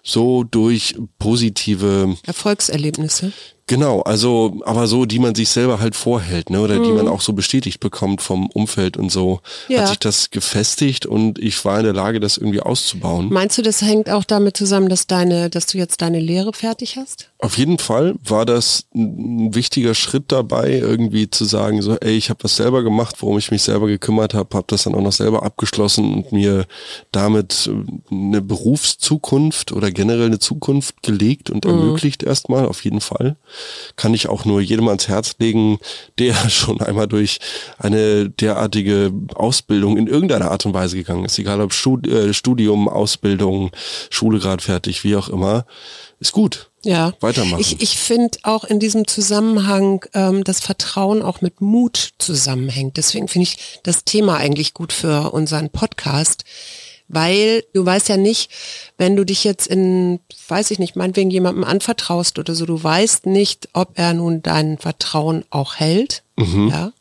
so 0.03 0.45
durch 0.45 0.97
positive 1.18 2.16
Erfolgserlebnisse. 2.27 3.33
Genau, 3.72 4.02
also, 4.02 4.61
aber 4.66 4.87
so, 4.87 5.06
die 5.06 5.18
man 5.18 5.35
sich 5.35 5.48
selber 5.48 5.80
halt 5.80 5.96
vorhält, 5.96 6.50
ne, 6.50 6.61
oder 6.61 6.78
mhm. 6.78 6.85
die 6.85 6.92
man 6.92 7.08
auch 7.08 7.22
so 7.22 7.32
bestätigt 7.32 7.80
bekommt 7.80 8.20
vom 8.20 8.50
Umfeld 8.50 8.98
und 8.98 9.11
so, 9.11 9.40
ja. 9.68 9.80
hat 9.80 9.88
sich 9.88 9.98
das 9.98 10.30
gefestigt 10.30 11.06
und 11.06 11.38
ich 11.38 11.64
war 11.64 11.78
in 11.78 11.85
der 11.85 11.94
Lage, 11.94 12.20
das 12.20 12.37
irgendwie 12.37 12.61
auszubauen. 12.61 13.32
Meinst 13.32 13.56
du, 13.56 13.62
das 13.62 13.80
hängt 13.80 14.11
auch 14.11 14.24
damit 14.24 14.58
zusammen, 14.58 14.90
dass 14.90 15.06
deine, 15.06 15.48
dass 15.48 15.64
du 15.68 15.78
jetzt 15.78 16.02
deine 16.02 16.20
Lehre 16.20 16.52
fertig 16.52 16.98
hast? 16.98 17.30
Auf 17.38 17.56
jeden 17.56 17.78
Fall 17.78 18.14
war 18.22 18.44
das 18.44 18.85
ein 18.94 19.54
wichtiger 19.54 19.94
Schritt 19.94 20.24
dabei, 20.28 20.72
irgendwie 20.72 21.30
zu 21.30 21.46
sagen, 21.46 21.80
so, 21.80 21.96
ey, 21.96 22.12
ich 22.12 22.28
habe 22.28 22.44
was 22.44 22.56
selber 22.56 22.82
gemacht, 22.82 23.16
worum 23.20 23.38
ich 23.38 23.50
mich 23.50 23.62
selber 23.62 23.87
gekümmert 23.87 24.35
habe, 24.35 24.54
habe 24.54 24.66
das 24.68 24.82
dann 24.82 24.94
auch 24.94 25.00
noch 25.00 25.12
selber 25.12 25.44
abgeschlossen 25.44 26.12
und 26.12 26.32
mir 26.32 26.66
damit 27.11 27.70
eine 28.11 28.42
Berufszukunft 28.42 29.72
oder 29.72 29.90
generell 29.90 30.26
eine 30.26 30.40
Zukunft 30.40 31.02
gelegt 31.02 31.48
und 31.48 31.64
mhm. 31.64 31.70
ermöglicht 31.70 32.22
erstmal, 32.22 32.66
auf 32.66 32.85
jeden 32.85 33.00
Fall 33.00 33.37
kann 33.96 34.14
ich 34.14 34.29
auch 34.29 34.44
nur 34.44 34.61
jedem 34.61 34.88
ans 34.88 35.09
Herz 35.09 35.35
legen, 35.38 35.79
der 36.18 36.35
schon 36.51 36.81
einmal 36.81 37.09
durch 37.09 37.38
eine 37.79 38.31
derartige 38.31 39.12
Ausbildung 39.35 39.96
in 39.96 40.07
irgendeiner 40.07 40.51
Art 40.51 40.66
und 40.66 40.75
Weise 40.75 40.96
gegangen 40.96 41.25
ist, 41.25 41.38
egal 41.38 41.61
ob 41.61 41.72
äh, 42.07 42.33
Studium, 42.33 42.88
Ausbildung, 42.88 43.70
Schule 44.11 44.38
gerade 44.38 44.62
fertig, 44.62 45.05
wie 45.05 45.16
auch 45.16 45.29
immer, 45.29 45.66
ist 46.20 46.33
gut. 46.33 46.70
Ja, 46.85 47.12
weitermachen. 47.20 47.61
Ich, 47.61 47.81
ich 47.81 47.96
finde 47.96 48.38
auch 48.42 48.64
in 48.64 48.81
diesem 48.81 49.07
Zusammenhang, 49.07 50.05
ähm, 50.14 50.42
das 50.42 50.61
Vertrauen 50.61 51.22
auch 51.22 51.40
mit 51.40 51.61
Mut 51.61 52.11
zusammenhängt. 52.18 52.96
Deswegen 52.96 53.29
finde 53.29 53.44
ich 53.44 53.81
das 53.85 54.05
Thema 54.05 54.37
eigentlich 54.37 54.75
gut 54.75 54.92
für 54.92 55.33
unseren 55.33 55.70
Podcast 55.70 56.44
weil 57.12 57.62
du 57.72 57.85
weißt 57.87 58.09
ja 58.09 58.16
nicht, 58.16 58.51
wenn 58.98 59.14
du 59.14 59.25
dich 59.25 59.44
jetzt 59.44 59.68
in, 59.68 60.18
weiß 60.48 60.70
ich 60.72 60.79
nicht, 60.79 60.96
meinetwegen 60.96 61.31
jemandem 61.31 61.64
anvertraust 61.64 62.38
oder 62.38 62.55
so, 62.55 62.66
du 62.66 62.83
weißt 62.83 63.27
nicht, 63.27 63.68
ob 63.75 63.98
er 63.98 64.14
nun 64.14 64.42
dein 64.42 64.79
Vertrauen 64.79 65.44
auch 65.51 65.77
hält. 65.77 66.25
Mhm. 66.37 66.68
Ja. 66.68 66.92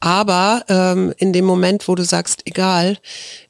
Aber 0.00 0.64
ähm, 0.68 1.14
in 1.16 1.32
dem 1.32 1.46
Moment, 1.46 1.88
wo 1.88 1.94
du 1.94 2.04
sagst, 2.04 2.42
egal, 2.44 2.98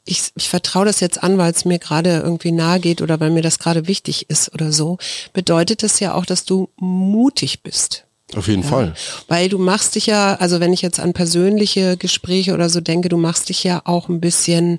ich, 0.04 0.30
ich 0.36 0.48
vertraue 0.48 0.84
das 0.84 1.00
jetzt 1.00 1.22
an, 1.22 1.38
weil 1.38 1.52
es 1.52 1.64
mir 1.64 1.78
gerade 1.78 2.20
irgendwie 2.20 2.52
nahe 2.52 2.78
geht 2.78 3.02
oder 3.02 3.18
weil 3.18 3.30
mir 3.30 3.42
das 3.42 3.58
gerade 3.58 3.88
wichtig 3.88 4.30
ist 4.30 4.54
oder 4.54 4.72
so, 4.72 4.98
bedeutet 5.32 5.82
das 5.82 5.98
ja 6.00 6.14
auch, 6.14 6.24
dass 6.24 6.44
du 6.44 6.68
mutig 6.76 7.62
bist. 7.62 8.05
Auf 8.34 8.48
jeden 8.48 8.62
ja. 8.62 8.68
Fall. 8.68 8.94
Weil 9.28 9.48
du 9.48 9.58
machst 9.58 9.94
dich 9.94 10.06
ja, 10.06 10.34
also 10.34 10.58
wenn 10.58 10.72
ich 10.72 10.82
jetzt 10.82 10.98
an 10.98 11.12
persönliche 11.12 11.96
Gespräche 11.96 12.54
oder 12.54 12.68
so 12.68 12.80
denke, 12.80 13.08
du 13.08 13.16
machst 13.16 13.50
dich 13.50 13.62
ja 13.62 13.82
auch 13.84 14.08
ein 14.08 14.20
bisschen 14.20 14.78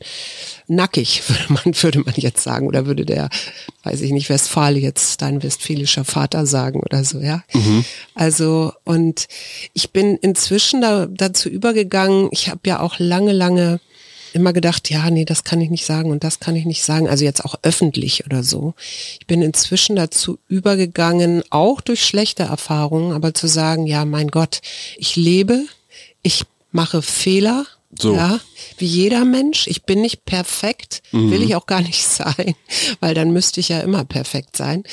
nackig, 0.67 1.23
würde 1.27 1.53
man, 1.53 1.81
würde 1.81 1.99
man 1.99 2.13
jetzt 2.17 2.43
sagen. 2.43 2.67
Oder 2.67 2.85
würde 2.85 3.05
der, 3.05 3.29
weiß 3.83 4.01
ich 4.01 4.11
nicht, 4.11 4.29
Westfale 4.29 4.79
jetzt 4.79 5.21
dein 5.21 5.43
westfälischer 5.43 6.03
Vater 6.03 6.45
sagen 6.45 6.81
oder 6.81 7.05
so, 7.05 7.19
ja. 7.19 7.43
Mhm. 7.53 7.85
Also, 8.15 8.73
und 8.83 9.27
ich 9.73 9.91
bin 9.91 10.17
inzwischen 10.17 10.81
da, 10.81 11.05
dazu 11.05 11.47
übergegangen, 11.47 12.27
ich 12.31 12.49
habe 12.49 12.61
ja 12.65 12.81
auch 12.81 12.99
lange, 12.99 13.31
lange 13.31 13.79
immer 14.37 14.53
gedacht, 14.53 14.89
ja, 14.89 15.09
nee, 15.09 15.25
das 15.25 15.43
kann 15.43 15.59
ich 15.59 15.69
nicht 15.69 15.85
sagen 15.85 16.11
und 16.11 16.23
das 16.23 16.39
kann 16.39 16.55
ich 16.55 16.65
nicht 16.65 16.83
sagen. 16.83 17.09
Also 17.09 17.25
jetzt 17.25 17.43
auch 17.43 17.55
öffentlich 17.63 18.25
oder 18.25 18.43
so. 18.43 18.73
Ich 19.19 19.27
bin 19.27 19.41
inzwischen 19.41 19.95
dazu 19.95 20.39
übergegangen, 20.47 21.43
auch 21.49 21.81
durch 21.81 22.05
schlechte 22.05 22.43
Erfahrungen, 22.43 23.11
aber 23.11 23.33
zu 23.33 23.47
sagen, 23.47 23.85
ja, 23.85 24.05
mein 24.05 24.29
Gott, 24.29 24.61
ich 24.97 25.15
lebe, 25.15 25.65
ich 26.21 26.45
mache 26.71 27.01
Fehler, 27.01 27.65
so. 27.99 28.13
Ja, 28.13 28.39
wie 28.77 28.85
jeder 28.85 29.23
Mensch. 29.25 29.65
Ich 29.67 29.83
bin 29.83 30.01
nicht 30.01 30.25
perfekt, 30.25 31.01
mhm. 31.11 31.31
will 31.31 31.41
ich 31.41 31.55
auch 31.55 31.65
gar 31.65 31.81
nicht 31.81 32.03
sein, 32.07 32.55
weil 32.99 33.13
dann 33.13 33.31
müsste 33.31 33.59
ich 33.59 33.69
ja 33.69 33.79
immer 33.79 34.05
perfekt 34.05 34.57
sein. 34.57 34.83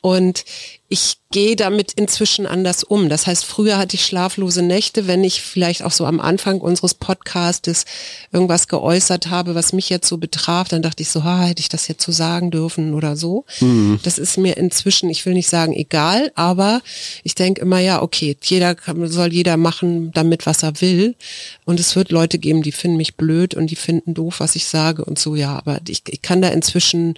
Und 0.00 0.44
ich 0.92 1.16
gehe 1.30 1.56
damit 1.56 1.92
inzwischen 1.92 2.44
anders 2.44 2.84
um. 2.84 3.08
Das 3.08 3.26
heißt, 3.26 3.46
früher 3.46 3.78
hatte 3.78 3.96
ich 3.96 4.04
schlaflose 4.04 4.60
Nächte, 4.60 5.06
wenn 5.06 5.24
ich 5.24 5.40
vielleicht 5.40 5.82
auch 5.82 5.90
so 5.90 6.04
am 6.04 6.20
Anfang 6.20 6.60
unseres 6.60 6.92
Podcastes 6.92 7.86
irgendwas 8.30 8.68
geäußert 8.68 9.30
habe, 9.30 9.54
was 9.54 9.72
mich 9.72 9.88
jetzt 9.88 10.06
so 10.06 10.18
betraf, 10.18 10.68
dann 10.68 10.82
dachte 10.82 11.02
ich 11.02 11.08
so, 11.08 11.24
ha, 11.24 11.44
hätte 11.44 11.60
ich 11.60 11.70
das 11.70 11.88
jetzt 11.88 12.04
so 12.04 12.12
sagen 12.12 12.50
dürfen 12.50 12.92
oder 12.92 13.16
so. 13.16 13.46
Mhm. 13.60 14.00
Das 14.02 14.18
ist 14.18 14.36
mir 14.36 14.58
inzwischen, 14.58 15.08
ich 15.08 15.24
will 15.24 15.32
nicht 15.32 15.48
sagen 15.48 15.72
egal, 15.72 16.30
aber 16.34 16.82
ich 17.24 17.34
denke 17.34 17.62
immer, 17.62 17.78
ja, 17.78 18.02
okay, 18.02 18.36
jeder 18.42 18.74
kann, 18.74 19.08
soll 19.08 19.32
jeder 19.32 19.56
machen 19.56 20.12
damit, 20.12 20.44
was 20.44 20.62
er 20.62 20.78
will. 20.82 21.16
Und 21.64 21.80
es 21.80 21.96
wird 21.96 22.10
Leute 22.10 22.38
geben, 22.38 22.62
die 22.62 22.72
finden 22.72 22.98
mich 22.98 23.16
blöd 23.16 23.54
und 23.54 23.68
die 23.68 23.76
finden 23.76 24.12
doof, 24.12 24.40
was 24.40 24.56
ich 24.56 24.66
sage 24.66 25.06
und 25.06 25.18
so, 25.18 25.36
ja, 25.36 25.56
aber 25.56 25.80
ich, 25.88 26.02
ich 26.08 26.20
kann 26.20 26.42
da 26.42 26.48
inzwischen 26.48 27.14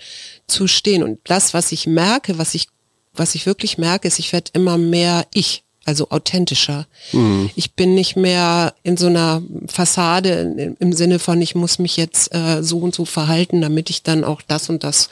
zustehen. 0.46 1.02
Und 1.02 1.18
das, 1.24 1.54
was 1.54 1.72
ich 1.72 1.88
merke, 1.88 2.38
was 2.38 2.54
ich 2.54 2.68
was 3.14 3.34
ich 3.34 3.46
wirklich 3.46 3.78
merke, 3.78 4.08
ist, 4.08 4.18
ich 4.18 4.32
werde 4.32 4.50
immer 4.54 4.78
mehr 4.78 5.26
ich, 5.32 5.62
also 5.84 6.10
authentischer. 6.10 6.86
Mhm. 7.12 7.50
Ich 7.54 7.74
bin 7.74 7.94
nicht 7.94 8.16
mehr 8.16 8.74
in 8.82 8.96
so 8.96 9.06
einer 9.06 9.42
Fassade 9.66 10.76
im 10.78 10.92
Sinne 10.92 11.18
von, 11.18 11.40
ich 11.42 11.54
muss 11.54 11.78
mich 11.78 11.96
jetzt 11.96 12.34
äh, 12.34 12.62
so 12.62 12.78
und 12.78 12.94
so 12.94 13.04
verhalten, 13.04 13.60
damit 13.60 13.90
ich 13.90 14.02
dann 14.02 14.24
auch 14.24 14.42
das 14.42 14.70
und 14.70 14.82
das 14.82 15.08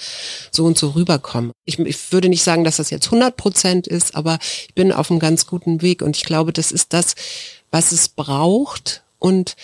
so 0.50 0.64
und 0.64 0.78
so 0.78 0.90
rüberkomme. 0.90 1.52
Ich, 1.64 1.78
ich 1.78 2.12
würde 2.12 2.28
nicht 2.28 2.42
sagen, 2.42 2.64
dass 2.64 2.76
das 2.76 2.90
jetzt 2.90 3.06
100 3.06 3.36
Prozent 3.36 3.86
ist, 3.86 4.14
aber 4.14 4.38
ich 4.66 4.74
bin 4.74 4.92
auf 4.92 5.10
einem 5.10 5.20
ganz 5.20 5.46
guten 5.46 5.82
Weg 5.82 6.02
und 6.02 6.16
ich 6.16 6.24
glaube, 6.24 6.52
das 6.52 6.72
ist 6.72 6.92
das, 6.92 7.14
was 7.70 7.92
es 7.92 8.08
braucht 8.08 9.02
und 9.18 9.56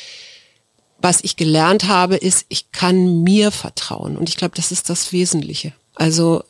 was 1.00 1.22
ich 1.22 1.36
gelernt 1.36 1.86
habe, 1.86 2.16
ist, 2.16 2.46
ich 2.48 2.72
kann 2.72 3.22
mir 3.22 3.50
vertrauen 3.50 4.16
und 4.16 4.28
ich 4.28 4.36
glaube, 4.36 4.56
das 4.56 4.72
ist 4.72 4.90
das 4.90 5.12
Wesentliche. 5.12 5.72
Also 5.98 6.44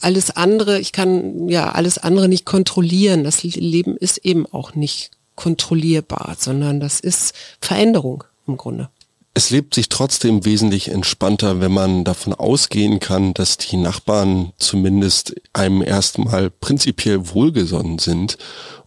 alles 0.00 0.30
andere, 0.30 0.80
ich 0.80 0.90
kann 0.90 1.48
ja 1.48 1.70
alles 1.70 1.96
andere 1.96 2.28
nicht 2.28 2.44
kontrollieren. 2.44 3.22
Das 3.22 3.44
Leben 3.44 3.96
ist 3.96 4.18
eben 4.18 4.46
auch 4.46 4.74
nicht 4.74 5.12
kontrollierbar, 5.36 6.36
sondern 6.38 6.80
das 6.80 6.98
ist 6.98 7.32
Veränderung 7.60 8.24
im 8.48 8.56
Grunde. 8.56 8.90
Es 9.32 9.50
lebt 9.50 9.74
sich 9.74 9.88
trotzdem 9.88 10.44
wesentlich 10.44 10.88
entspannter, 10.88 11.60
wenn 11.60 11.70
man 11.70 12.02
davon 12.02 12.34
ausgehen 12.34 12.98
kann, 12.98 13.32
dass 13.32 13.58
die 13.58 13.76
Nachbarn 13.76 14.52
zumindest 14.58 15.36
einem 15.52 15.82
erstmal 15.82 16.50
prinzipiell 16.50 17.32
wohlgesonnen 17.32 18.00
sind 18.00 18.38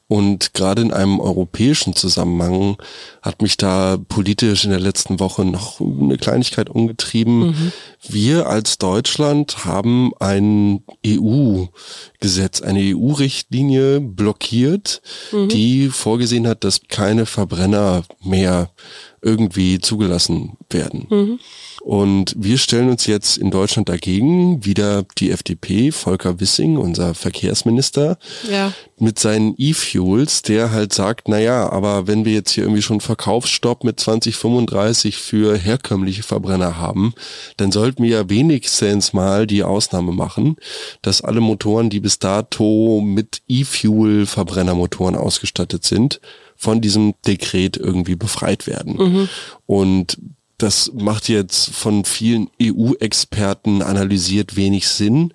und 0.08 0.54
gerade 0.54 0.82
in 0.82 0.92
einem 0.92 1.20
europäischen 1.20 1.96
Zusammenhang 1.96 2.78
hat 3.22 3.42
mich 3.42 3.56
da 3.58 3.98
politisch 4.10 4.66
in 4.66 4.72
der 4.72 4.80
letzten 4.80 5.20
Woche 5.20 5.46
noch 5.46 5.80
eine 5.80 6.18
Kleinigkeit 6.18 6.70
umgetrieben. 6.70 7.40
Mhm. 7.40 7.72
Wir 8.10 8.48
als 8.48 8.78
Deutschland 8.78 9.64
haben 9.64 10.12
ein 10.20 10.84
EU-Gesetz, 11.06 12.62
eine 12.62 12.82
EU-Richtlinie 12.82 14.02
blockiert, 14.02 15.02
mhm. 15.32 15.48
die 15.48 15.88
vorgesehen 15.88 16.48
hat, 16.48 16.66
dass 16.66 16.82
keine 16.90 17.26
Verbrenner 17.26 18.04
mehr 18.22 18.72
irgendwie 19.22 19.80
zugelassen 19.80 20.58
werden. 20.70 21.08
Mhm. 21.10 21.40
Und 21.84 22.34
wir 22.38 22.58
stellen 22.60 22.90
uns 22.90 23.08
jetzt 23.08 23.38
in 23.38 23.52
Deutschland 23.52 23.90
dagegen, 23.90 24.64
wieder 24.64 25.04
die 25.18 25.32
FDP, 25.32 25.92
Volker 25.92 26.40
Wissing, 26.40 26.78
unser 26.78 27.14
Verkehrsminister, 27.14 28.18
ja. 28.50 28.72
mit 29.00 29.20
seinen 29.20 29.54
E-Fuels, 29.58 30.44
der 30.44 30.72
halt 30.72 30.94
sagt, 30.94 31.28
na 31.28 31.40
ja, 31.40 31.70
aber 31.70 32.08
wenn 32.08 32.24
wir 32.24 32.32
jetzt 32.32 32.52
hier 32.52 32.64
irgendwie 32.64 32.82
schon 32.82 33.02
Verkaufsstopp 33.02 33.84
mit 33.84 34.00
2035 34.00 35.18
für 35.18 35.58
herkömmliche 35.58 36.24
Verbrenner 36.24 36.78
haben, 36.78 37.14
dann 37.58 37.74
sollten 37.74 38.02
wir 38.04 38.10
ja 38.12 38.30
wenigstens 38.30 39.12
mal 39.12 39.46
die 39.46 39.64
Ausnahme 39.64 40.14
machen, 40.14 40.56
dass 41.02 41.22
alle 41.22 41.42
Motoren, 41.42 41.90
die 41.90 42.00
bis 42.00 42.18
dato 42.18 43.02
mit 43.04 43.42
E-Fuel 43.50 44.26
Verbrennermotoren 44.26 45.16
ausgestattet 45.16 45.84
sind, 45.84 46.22
von 46.56 46.80
diesem 46.80 47.14
Dekret 47.28 47.76
irgendwie 47.76 48.16
befreit 48.16 48.68
werden. 48.68 48.96
Mhm. 48.96 49.30
Und 49.66 50.18
das 50.58 50.92
macht 50.94 51.30
jetzt 51.30 51.70
von 51.72 52.06
vielen 52.06 52.50
EU-Experten 52.62 53.82
analysiert 53.82 54.56
wenig 54.56 54.88
Sinn, 54.88 55.34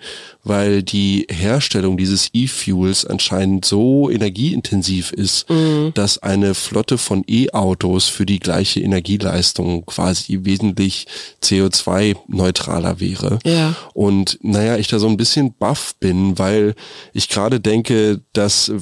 weil 0.49 0.83
die 0.83 1.27
Herstellung 1.31 1.97
dieses 1.97 2.31
E-Fuels 2.33 3.05
anscheinend 3.05 3.65
so 3.65 4.11
energieintensiv 4.11 5.13
ist, 5.13 5.49
mhm. 5.51 5.93
dass 5.95 6.19
eine 6.19 6.55
Flotte 6.55 6.99
von 6.99 7.23
E-Autos 7.29 8.09
für 8.09 8.27
die 8.27 8.41
gleiche 8.41 8.81
Energieleistung 8.81 9.85
quasi 9.87 10.41
wesentlich 10.43 11.07
CO2-neutraler 11.43 12.99
wäre. 12.99 13.39
Ja. 13.45 13.77
Und 13.95 14.39
naja, 14.43 14.77
ich 14.77 14.89
da 14.89 14.99
so 14.99 15.09
ein 15.09 15.17
bisschen 15.17 15.55
baff 15.59 15.95
bin, 16.01 16.39
weil 16.39 16.75
ich 17.13 17.29
gerade 17.29 17.61
denke, 17.61 18.23
dass 18.33 18.73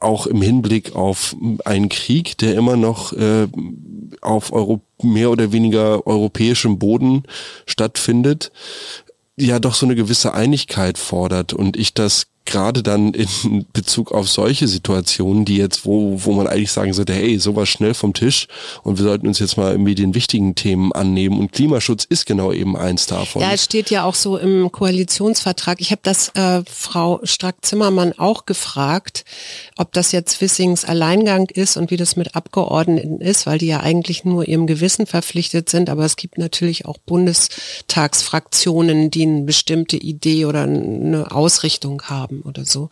auch 0.00 0.26
im 0.26 0.42
Hinblick 0.42 0.94
auf 0.96 1.36
einen 1.64 1.88
Krieg, 1.88 2.36
der 2.38 2.54
immer 2.54 2.76
noch 2.76 3.12
äh, 3.12 3.46
auf 4.20 4.52
Euro 4.52 4.82
mehr 5.02 5.30
oder 5.30 5.52
weniger 5.52 6.06
europäischem 6.06 6.78
Boden 6.78 7.24
stattfindet, 7.66 8.52
ja 9.36 9.58
doch 9.58 9.74
so 9.74 9.86
eine 9.86 9.94
gewisse 9.94 10.34
Einigkeit 10.34 10.98
fordert 10.98 11.52
und 11.52 11.76
ich 11.76 11.94
das 11.94 12.26
gerade 12.44 12.82
dann 12.82 13.14
in 13.14 13.66
Bezug 13.72 14.12
auf 14.12 14.28
solche 14.28 14.68
Situationen, 14.68 15.44
die 15.44 15.56
jetzt, 15.56 15.86
wo, 15.86 16.24
wo 16.24 16.32
man 16.32 16.46
eigentlich 16.46 16.72
sagen 16.72 16.92
sollte, 16.92 17.14
hey, 17.14 17.38
sowas 17.38 17.68
schnell 17.68 17.94
vom 17.94 18.14
Tisch 18.14 18.48
und 18.82 18.98
wir 18.98 19.04
sollten 19.04 19.28
uns 19.28 19.38
jetzt 19.38 19.56
mal 19.56 19.72
irgendwie 19.72 19.94
den 19.94 20.14
wichtigen 20.14 20.54
Themen 20.54 20.92
annehmen 20.92 21.38
und 21.38 21.52
Klimaschutz 21.52 22.04
ist 22.04 22.26
genau 22.26 22.52
eben 22.52 22.76
eins 22.76 23.06
davon. 23.06 23.40
Ja, 23.42 23.52
es 23.52 23.64
steht 23.64 23.90
ja 23.90 24.04
auch 24.04 24.14
so 24.14 24.36
im 24.36 24.70
Koalitionsvertrag. 24.72 25.80
Ich 25.80 25.92
habe 25.92 26.00
das 26.02 26.28
äh, 26.34 26.62
Frau 26.68 27.20
Strack-Zimmermann 27.22 28.18
auch 28.18 28.44
gefragt, 28.46 29.24
ob 29.76 29.92
das 29.92 30.10
jetzt 30.12 30.40
Wissings 30.40 30.84
Alleingang 30.84 31.48
ist 31.48 31.76
und 31.76 31.90
wie 31.90 31.96
das 31.96 32.16
mit 32.16 32.34
Abgeordneten 32.34 33.20
ist, 33.20 33.46
weil 33.46 33.58
die 33.58 33.66
ja 33.66 33.80
eigentlich 33.80 34.24
nur 34.24 34.48
ihrem 34.48 34.66
Gewissen 34.66 35.06
verpflichtet 35.06 35.70
sind, 35.70 35.90
aber 35.90 36.04
es 36.04 36.16
gibt 36.16 36.38
natürlich 36.38 36.86
auch 36.86 36.98
Bundestagsfraktionen, 36.98 39.10
die 39.10 39.22
eine 39.22 39.42
bestimmte 39.42 39.96
Idee 39.96 40.46
oder 40.46 40.62
eine 40.62 41.30
Ausrichtung 41.30 42.02
haben 42.02 42.31
haben 42.32 42.42
oder 42.42 42.64
so. 42.64 42.88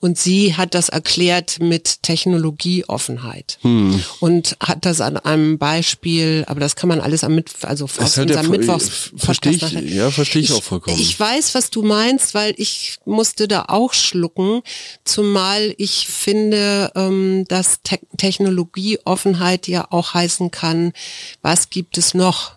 Und 0.00 0.18
sie 0.18 0.56
hat 0.56 0.74
das 0.74 0.88
erklärt 0.88 1.58
mit 1.60 2.02
Technologieoffenheit 2.02 3.58
hm. 3.62 4.02
und 4.20 4.56
hat 4.60 4.84
das 4.84 5.00
an 5.00 5.16
einem 5.16 5.58
Beispiel, 5.58 6.44
aber 6.46 6.60
das 6.60 6.76
kann 6.76 6.88
man 6.88 7.00
alles 7.00 7.24
am 7.24 7.34
Mittwoch, 7.34 7.68
also 7.68 7.84
aus 7.84 8.18
unserem 8.18 8.50
Mittwochs 8.50 9.12
verstehe 9.16 9.52
ich, 9.52 9.72
ja, 9.92 10.10
verstehe 10.10 10.42
ich, 10.42 10.50
ich 10.50 10.56
auch 10.56 10.62
vollkommen. 10.62 10.98
Ich 10.98 11.18
weiß, 11.18 11.54
was 11.54 11.70
du 11.70 11.82
meinst, 11.82 12.34
weil 12.34 12.54
ich 12.56 12.98
musste 13.04 13.48
da 13.48 13.66
auch 13.68 13.94
schlucken, 13.94 14.62
zumal 15.04 15.74
ich 15.78 16.08
finde, 16.08 16.92
ähm, 16.94 17.44
dass 17.48 17.80
Te 17.82 17.98
Technologieoffenheit 18.16 19.68
ja 19.68 19.86
auch 19.90 20.14
heißen 20.14 20.50
kann, 20.50 20.92
was 21.40 21.70
gibt 21.70 21.98
es 21.98 22.14
noch? 22.14 22.52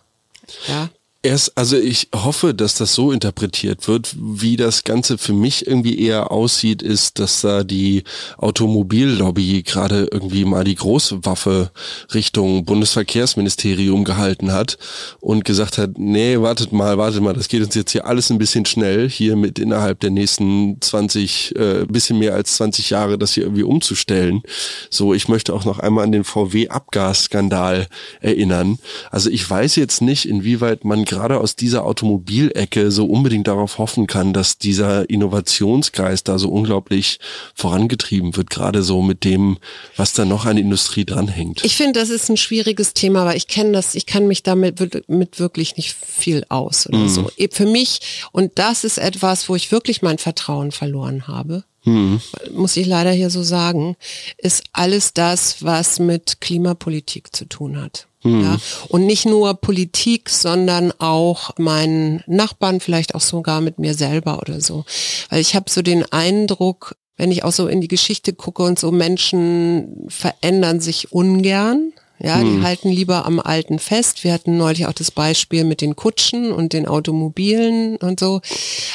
Ja. 0.68 0.90
Erst, 1.26 1.58
also 1.58 1.76
ich 1.76 2.10
hoffe, 2.14 2.54
dass 2.54 2.76
das 2.76 2.94
so 2.94 3.12
interpretiert 3.12 3.88
wird, 3.88 4.16
wie 4.16 4.58
das 4.58 4.84
Ganze 4.84 5.18
für 5.18 5.34
mich 5.34 5.66
irgendwie 5.66 6.00
eher 6.00 6.32
aussieht, 6.32 6.84
ist, 6.84 7.18
dass 7.18 7.42
da 7.42 7.64
die 7.64 8.04
Automobillobby 8.38 9.64
gerade 9.64 10.08
irgendwie 10.12 10.46
mal 10.46 10.64
die 10.64 10.76
große 10.76 11.26
Waffe 11.26 11.72
Richtung 12.14 12.64
Bundesverkehrsministerium 12.66 14.04
gehalten 14.04 14.52
hat 14.52 14.78
und 15.20 15.46
gesagt 15.46 15.80
hat, 15.80 15.98
nee, 15.98 16.40
wartet 16.40 16.72
mal, 16.72 17.00
wartet 17.00 17.24
mal, 17.24 17.34
das 17.34 17.48
geht 17.48 17.64
uns 17.64 17.74
jetzt 17.74 17.94
hier 17.94 18.06
alles 18.06 18.30
ein 18.30 18.38
bisschen 18.38 18.68
schnell, 18.68 19.10
hier 19.10 19.36
mit 19.36 19.58
innerhalb 19.58 20.02
der 20.02 20.12
nächsten 20.12 20.80
20, 20.80 21.56
äh, 21.56 21.86
bisschen 21.88 22.20
mehr 22.20 22.36
als 22.36 22.54
20 22.58 22.92
Jahre, 22.92 23.18
das 23.18 23.34
hier 23.34 23.46
irgendwie 23.46 23.64
umzustellen. 23.64 24.44
So, 24.92 25.16
ich 25.16 25.28
möchte 25.28 25.56
auch 25.56 25.66
noch 25.66 25.80
einmal 25.80 26.04
an 26.04 26.12
den 26.12 26.24
VW-Abgasskandal 26.24 27.88
erinnern. 28.22 28.78
Also 29.10 29.32
ich 29.32 29.50
weiß 29.50 29.76
jetzt 29.78 30.04
nicht, 30.04 30.30
inwieweit 30.30 30.86
man 30.86 31.04
gerade 31.16 31.40
aus 31.40 31.56
dieser 31.56 31.86
Automobilecke 31.86 32.92
so 32.92 33.06
unbedingt 33.06 33.48
darauf 33.48 33.78
hoffen 33.78 34.06
kann, 34.06 34.34
dass 34.34 34.58
dieser 34.58 35.10
Innovationsgeist 35.10 36.28
da 36.28 36.38
so 36.38 36.50
unglaublich 36.50 37.20
vorangetrieben 37.54 38.36
wird, 38.36 38.50
gerade 38.50 38.84
so 38.84 39.02
mit 39.02 39.24
dem, 39.24 39.58
was 39.96 40.12
da 40.12 40.26
noch 40.26 40.46
an 40.46 40.58
Industrie 40.58 41.06
dranhängt. 41.06 41.64
Ich 41.64 41.78
finde, 41.78 42.00
das 42.00 42.10
ist 42.10 42.30
ein 42.30 42.36
schwieriges 42.36 42.94
Thema, 42.94 43.26
weil 43.26 43.38
ich 43.38 43.48
kenne 43.48 43.72
das, 43.72 43.96
ich 43.96 44.06
kann 44.06 44.28
mich 44.28 44.44
damit 44.44 45.08
mit 45.08 45.40
wirklich 45.40 45.78
nicht 45.78 45.94
viel 45.94 46.44
aus 46.50 46.86
oder 46.88 46.98
mhm. 46.98 47.10
so. 47.10 47.32
Für 47.52 47.66
mich, 47.66 48.28
und 48.34 48.52
das 48.56 48.84
ist 48.84 48.98
etwas, 48.98 49.48
wo 49.48 49.56
ich 49.56 49.72
wirklich 49.72 50.02
mein 50.02 50.18
Vertrauen 50.18 50.72
verloren 50.72 51.28
habe, 51.28 51.64
Mhm. 51.88 52.20
muss 52.52 52.76
ich 52.78 52.88
leider 52.88 53.12
hier 53.12 53.30
so 53.30 53.44
sagen, 53.44 53.96
ist 54.40 54.64
alles 54.74 55.14
das, 55.14 55.64
was 55.64 56.00
mit 56.00 56.42
Klimapolitik 56.42 57.36
zu 57.36 57.46
tun 57.46 57.80
hat. 57.80 58.08
Mhm. 58.26 58.42
Ja, 58.42 58.58
und 58.90 59.06
nicht 59.06 59.26
nur 59.26 59.54
Politik, 59.54 60.30
sondern 60.30 60.92
auch 61.00 61.52
meinen 61.58 62.24
Nachbarn, 62.28 62.80
vielleicht 62.80 63.16
auch 63.16 63.22
sogar 63.22 63.62
mit 63.62 63.80
mir 63.80 63.94
selber 63.94 64.40
oder 64.40 64.60
so. 64.62 64.84
Weil 65.30 65.42
ich 65.42 65.56
habe 65.56 65.70
so 65.70 65.82
den 65.82 66.12
Eindruck, 66.12 66.96
wenn 67.18 67.32
ich 67.32 67.44
auch 67.44 67.54
so 67.54 67.68
in 67.68 67.82
die 67.82 67.88
Geschichte 67.88 68.34
gucke 68.34 68.64
und 68.64 68.80
so 68.80 68.92
Menschen 68.92 70.08
verändern 70.10 70.82
sich 70.82 71.12
ungern. 71.12 71.94
Ja, 72.18 72.40
hm. 72.40 72.58
die 72.58 72.64
halten 72.64 72.90
lieber 72.90 73.26
am 73.26 73.40
Alten 73.40 73.80
fest. 73.80 74.24
Wir 74.24 74.34
hatten 74.34 74.58
neulich 74.58 74.88
auch 74.88 74.94
das 74.94 75.12
Beispiel 75.12 75.64
mit 75.66 75.82
den 75.82 75.96
Kutschen 75.96 76.52
und 76.52 76.74
den 76.74 76.88
Automobilen 76.88 77.98
und 77.98 78.20
so. 78.20 78.42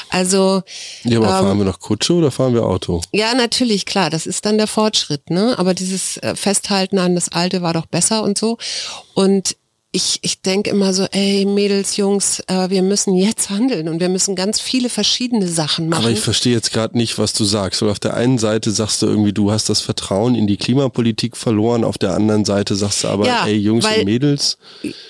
Also. 0.08 0.62
Ja, 1.04 1.18
aber 1.18 1.26
ähm, 1.26 1.32
fahren 1.32 1.58
wir 1.58 1.64
noch 1.66 1.80
Kutsche 1.80 2.14
oder 2.14 2.30
fahren 2.30 2.54
wir 2.54 2.64
Auto? 2.64 3.02
Ja, 3.12 3.34
natürlich, 3.34 3.84
klar. 3.84 4.10
Das 4.10 4.26
ist 4.26 4.46
dann 4.46 4.56
der 4.56 4.66
Fortschritt, 4.66 5.30
ne? 5.30 5.58
Aber 5.58 5.74
dieses 5.74 6.16
äh, 6.18 6.34
Festhalten 6.34 6.98
an 6.98 7.14
das 7.14 7.30
Alte 7.30 7.62
war 7.62 7.74
doch 7.74 7.86
besser 7.86 8.22
und 8.22 8.38
so. 8.38 8.56
Und 9.14 9.56
ich, 9.92 10.20
ich 10.22 10.40
denke 10.40 10.70
immer 10.70 10.94
so, 10.94 11.04
ey 11.10 11.44
Mädels, 11.44 11.96
Jungs, 11.96 12.40
äh, 12.46 12.70
wir 12.70 12.82
müssen 12.82 13.16
jetzt 13.16 13.50
handeln 13.50 13.88
und 13.88 13.98
wir 13.98 14.08
müssen 14.08 14.36
ganz 14.36 14.60
viele 14.60 14.88
verschiedene 14.88 15.48
Sachen 15.48 15.88
machen. 15.88 16.04
Aber 16.04 16.12
ich 16.12 16.20
verstehe 16.20 16.52
jetzt 16.52 16.72
gerade 16.72 16.96
nicht, 16.96 17.18
was 17.18 17.32
du 17.32 17.44
sagst. 17.44 17.82
Weil 17.82 17.90
auf 17.90 17.98
der 17.98 18.14
einen 18.14 18.38
Seite 18.38 18.70
sagst 18.70 19.02
du 19.02 19.06
irgendwie, 19.06 19.32
du 19.32 19.50
hast 19.50 19.68
das 19.68 19.80
Vertrauen 19.80 20.36
in 20.36 20.46
die 20.46 20.56
Klimapolitik 20.56 21.36
verloren, 21.36 21.82
auf 21.82 21.98
der 21.98 22.14
anderen 22.14 22.44
Seite 22.44 22.76
sagst 22.76 23.02
du 23.02 23.08
aber, 23.08 23.26
ja, 23.26 23.46
ey 23.46 23.56
Jungs 23.56 23.84
weil, 23.84 24.00
und 24.00 24.04
Mädels. 24.04 24.58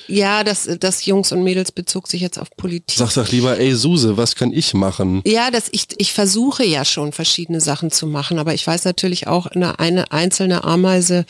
Ja, 0.08 0.44
das, 0.44 0.66
das 0.80 1.04
Jungs 1.04 1.30
und 1.30 1.42
Mädels 1.42 1.72
bezog 1.72 2.08
sich 2.08 2.22
jetzt 2.22 2.38
auf 2.38 2.48
Politik. 2.56 2.96
Sag 2.96 3.12
doch 3.12 3.30
lieber, 3.30 3.58
ey 3.58 3.74
Suse, 3.74 4.16
was 4.16 4.34
kann 4.34 4.50
ich 4.50 4.72
machen? 4.72 5.20
Ja, 5.26 5.50
das, 5.50 5.68
ich, 5.72 5.88
ich 5.98 6.14
versuche 6.14 6.64
ja 6.64 6.86
schon 6.86 7.12
verschiedene 7.12 7.60
Sachen 7.60 7.90
zu 7.90 8.06
machen, 8.06 8.38
aber 8.38 8.54
ich 8.54 8.66
weiß 8.66 8.86
natürlich 8.86 9.26
auch, 9.26 9.46
eine, 9.46 9.78
eine 9.78 10.10
einzelne 10.10 10.64
Ameise 10.64 11.26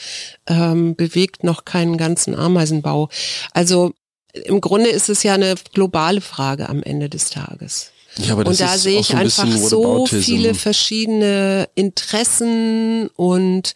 ähm, 0.50 0.96
bewegt 0.96 1.44
noch 1.44 1.64
keinen 1.64 1.96
ganzen 1.96 2.34
Ameisenbau. 2.34 3.08
Also 3.52 3.92
im 4.32 4.60
Grunde 4.60 4.90
ist 4.90 5.08
es 5.08 5.22
ja 5.22 5.34
eine 5.34 5.54
globale 5.72 6.20
Frage 6.20 6.68
am 6.68 6.82
Ende 6.82 7.08
des 7.08 7.30
Tages. 7.30 7.92
Ja, 8.16 8.32
aber 8.32 8.44
das 8.44 8.60
und 8.60 8.68
da 8.68 8.76
sehe 8.76 9.00
ich 9.00 9.06
so 9.06 9.12
ein 9.14 9.20
einfach 9.20 9.46
so 9.56 10.06
viele 10.06 10.54
verschiedene 10.54 11.68
Interessen 11.76 13.08
und 13.14 13.74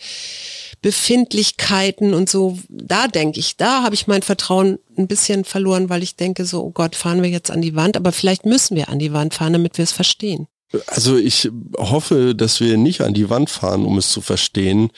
Befindlichkeiten 0.82 2.12
und 2.12 2.28
so. 2.28 2.58
Da 2.68 3.06
denke 3.06 3.38
ich, 3.38 3.56
da 3.56 3.84
habe 3.84 3.94
ich 3.94 4.08
mein 4.08 4.22
Vertrauen 4.22 4.78
ein 4.98 5.06
bisschen 5.06 5.44
verloren, 5.44 5.88
weil 5.88 6.02
ich 6.02 6.16
denke 6.16 6.44
so, 6.44 6.64
oh 6.64 6.70
Gott, 6.70 6.96
fahren 6.96 7.22
wir 7.22 7.30
jetzt 7.30 7.50
an 7.50 7.62
die 7.62 7.76
Wand, 7.76 7.96
aber 7.96 8.10
vielleicht 8.10 8.44
müssen 8.44 8.76
wir 8.76 8.88
an 8.88 8.98
die 8.98 9.12
Wand 9.12 9.34
fahren, 9.34 9.52
damit 9.52 9.78
wir 9.78 9.84
es 9.84 9.92
verstehen. 9.92 10.48
Also 10.86 11.16
ich 11.16 11.50
hoffe, 11.76 12.34
dass 12.34 12.60
wir 12.60 12.76
nicht 12.76 13.00
an 13.00 13.14
die 13.14 13.30
Wand 13.30 13.50
fahren, 13.50 13.84
um 13.84 13.98
es 13.98 14.10
zu 14.10 14.20
verstehen. 14.20 14.90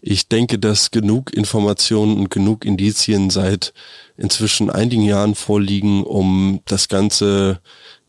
Ich 0.00 0.28
denke, 0.28 0.58
dass 0.58 0.90
genug 0.90 1.34
Informationen 1.34 2.16
und 2.18 2.30
genug 2.30 2.64
Indizien 2.64 3.30
seit 3.30 3.72
inzwischen 4.16 4.70
einigen 4.70 5.02
Jahren 5.02 5.34
vorliegen, 5.34 6.04
um 6.04 6.60
das 6.66 6.88
Ganze 6.88 7.60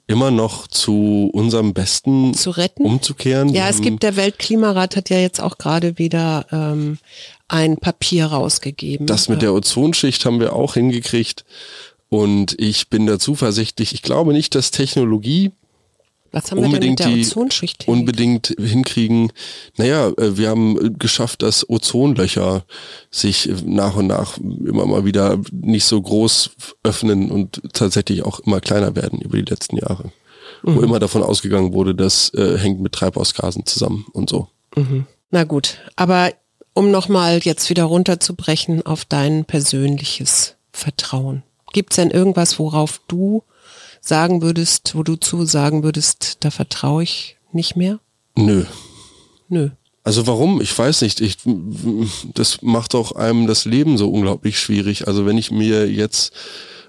immer 0.08 0.30
noch 0.30 0.68
zu 0.68 1.30
unserem 1.34 1.74
Besten 1.74 2.34
zu 2.34 2.52
retten, 2.52 2.84
umzukehren. 2.86 3.50
Ja, 3.50 3.70
es 3.70 3.82
gibt 3.82 4.04
der 4.04 4.16
Weltklimarat 4.16 4.96
hat 4.96 5.10
ja 5.10 5.18
jetzt 5.18 5.42
auch 5.42 5.58
gerade 5.58 5.98
wieder 5.98 6.46
ähm, 6.52 7.00
ein 7.48 7.78
Papier 7.78 8.28
rausgegeben. 8.28 9.08
Das 9.08 9.30
mit 9.30 9.42
der 9.42 9.54
Ozonschicht 9.54 10.26
haben 10.26 10.40
wir 10.40 10.54
auch 10.54 10.76
hingekriegt 10.76 11.44
und 12.10 12.56
ich 12.60 12.90
bin 12.90 13.08
da 13.08 13.18
zuversichtlich. 13.18 13.94
Ich 13.94 14.04
glaube 14.04 14.34
nicht, 14.34 14.54
dass 14.54 14.70
Technologie 14.70 15.52
was 16.36 16.52
haben 16.52 16.60
unbedingt 16.60 17.00
wir 17.00 17.06
denn 17.06 17.16
mit 17.16 17.26
der 17.26 17.32
Ozonschicht 17.32 17.88
unbedingt 17.88 18.54
hinkriegen. 18.60 19.32
Naja, 19.78 20.10
äh, 20.10 20.38
wir 20.38 20.50
haben 20.50 21.00
geschafft, 21.00 21.42
dass 21.42 21.68
Ozonlöcher 21.70 22.66
sich 23.10 23.50
nach 23.66 23.96
und 23.96 24.08
nach 24.08 24.38
immer 24.38 24.86
mal 24.86 25.06
wieder 25.06 25.40
nicht 25.52 25.86
so 25.86 26.02
groß 26.02 26.52
öffnen 26.84 27.32
und 27.32 27.62
tatsächlich 27.72 28.24
auch 28.24 28.42
immer 28.42 28.60
kleiner 28.60 28.98
werden 28.98 29.22
über 29.22 29.38
die 29.38 29.50
letzten 29.50 29.78
Jahre. 29.78 30.12
Mhm. 30.64 30.76
Wo 30.76 30.82
immer 30.82 31.00
davon 31.00 31.24
ausgegangen 31.24 31.72
wurde, 31.72 31.96
das 31.96 32.34
äh, 32.34 32.58
hängt 32.58 32.82
mit 32.82 32.92
Treibhausgasen 32.92 33.66
zusammen 33.66 34.06
und 34.12 34.30
so. 34.30 34.50
Mhm. 34.76 35.06
Na 35.32 35.46
gut, 35.46 35.80
aber 35.96 36.34
um 36.74 36.92
nochmal 36.92 37.40
jetzt 37.44 37.70
wieder 37.70 37.86
runterzubrechen 37.86 38.86
auf 38.86 39.06
dein 39.06 39.46
persönliches 39.46 40.56
Vertrauen. 40.74 41.44
Gibt 41.72 41.94
es 41.94 41.96
denn 41.96 42.12
irgendwas, 42.12 42.60
worauf 42.60 43.00
du 43.08 43.44
sagen 44.08 44.42
würdest, 44.42 44.96
wo 44.96 45.04
du 45.04 45.16
zu 45.16 45.46
sagen 45.46 45.84
würdest, 45.84 46.38
da 46.42 46.52
vertraue 46.52 47.04
ich 47.04 47.38
nicht 47.52 47.76
mehr? 47.76 48.00
Nö. 48.38 48.66
Nö. 49.50 49.70
Also 50.04 50.28
warum? 50.28 50.62
Ich 50.62 50.78
weiß 50.78 51.02
nicht. 51.02 51.20
Ich, 51.20 51.38
das 52.34 52.62
macht 52.62 52.94
auch 52.94 53.14
einem 53.14 53.48
das 53.48 53.66
Leben 53.66 53.98
so 53.98 54.12
unglaublich 54.12 54.60
schwierig. 54.60 55.08
Also 55.08 55.26
wenn 55.26 55.38
ich 55.38 55.50
mir 55.50 55.90
jetzt 55.90 56.32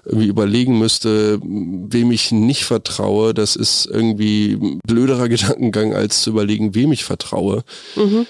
irgendwie 0.05 0.27
überlegen 0.27 0.77
müsste, 0.77 1.39
wem 1.41 2.11
ich 2.11 2.31
nicht 2.31 2.63
vertraue, 2.63 3.33
das 3.33 3.55
ist 3.55 3.87
irgendwie 3.87 4.79
blöderer 4.85 5.27
Gedankengang, 5.29 5.93
als 5.93 6.21
zu 6.21 6.29
überlegen, 6.29 6.75
wem 6.75 6.91
ich 6.91 7.03
vertraue. 7.03 7.63
Mhm. 7.95 8.27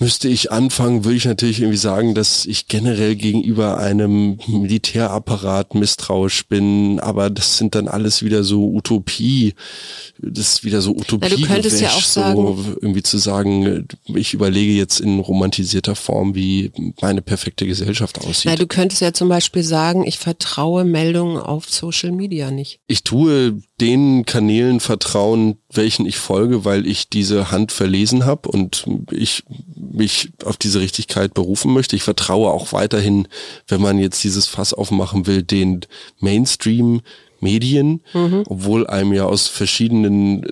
Müsste 0.00 0.28
ich 0.28 0.52
anfangen, 0.52 1.04
würde 1.04 1.16
ich 1.16 1.24
natürlich 1.24 1.60
irgendwie 1.60 1.78
sagen, 1.78 2.14
dass 2.14 2.46
ich 2.46 2.68
generell 2.68 3.16
gegenüber 3.16 3.78
einem 3.78 4.38
Militärapparat 4.46 5.74
misstrauisch 5.74 6.46
bin, 6.46 7.00
aber 7.00 7.30
das 7.30 7.58
sind 7.58 7.74
dann 7.74 7.88
alles 7.88 8.22
wieder 8.22 8.44
so 8.44 8.68
Utopie, 8.68 9.54
das 10.18 10.54
ist 10.54 10.64
wieder 10.64 10.80
so 10.80 10.92
Utopie. 10.92 11.26
Na, 11.28 11.36
du 11.36 11.42
könntest 11.42 11.80
ja 11.80 11.90
auch 11.90 12.02
sagen, 12.02 12.36
so 12.36 12.76
irgendwie 12.80 13.02
zu 13.02 13.18
sagen, 13.18 13.88
ich 14.06 14.34
überlege 14.34 14.72
jetzt 14.72 15.00
in 15.00 15.18
romantisierter 15.18 15.96
Form, 15.96 16.36
wie 16.36 16.70
meine 17.00 17.20
perfekte 17.20 17.66
Gesellschaft 17.66 18.18
aussieht. 18.18 18.52
Na, 18.52 18.56
du 18.56 18.68
könntest 18.68 19.02
ja 19.02 19.12
zum 19.12 19.28
Beispiel 19.28 19.64
sagen, 19.64 20.06
ich 20.06 20.18
vertraue 20.18 20.84
Meldungen 20.84 21.38
auf 21.38 21.68
Social 21.68 22.12
Media 22.12 22.52
nicht. 22.52 22.78
Ich 22.86 23.02
tue 23.02 23.62
den 23.80 24.26
Kanälen 24.26 24.80
vertrauen, 24.80 25.58
welchen 25.72 26.06
ich 26.06 26.18
folge, 26.18 26.64
weil 26.64 26.86
ich 26.86 27.08
diese 27.08 27.50
Hand 27.50 27.70
verlesen 27.72 28.26
habe 28.26 28.48
und 28.48 28.86
ich 29.10 29.44
mich 29.76 30.30
auf 30.44 30.56
diese 30.56 30.80
Richtigkeit 30.80 31.34
berufen 31.34 31.72
möchte. 31.72 31.94
Ich 31.94 32.02
vertraue 32.02 32.50
auch 32.50 32.72
weiterhin, 32.72 33.28
wenn 33.68 33.80
man 33.80 33.98
jetzt 33.98 34.22
dieses 34.24 34.46
Fass 34.46 34.74
aufmachen 34.74 35.26
will, 35.26 35.42
den 35.42 35.80
Mainstream 36.20 37.02
Medien, 37.40 38.02
mhm. 38.12 38.42
obwohl 38.46 38.86
einem 38.86 39.12
ja 39.12 39.24
aus 39.24 39.46
verschiedenen 39.46 40.44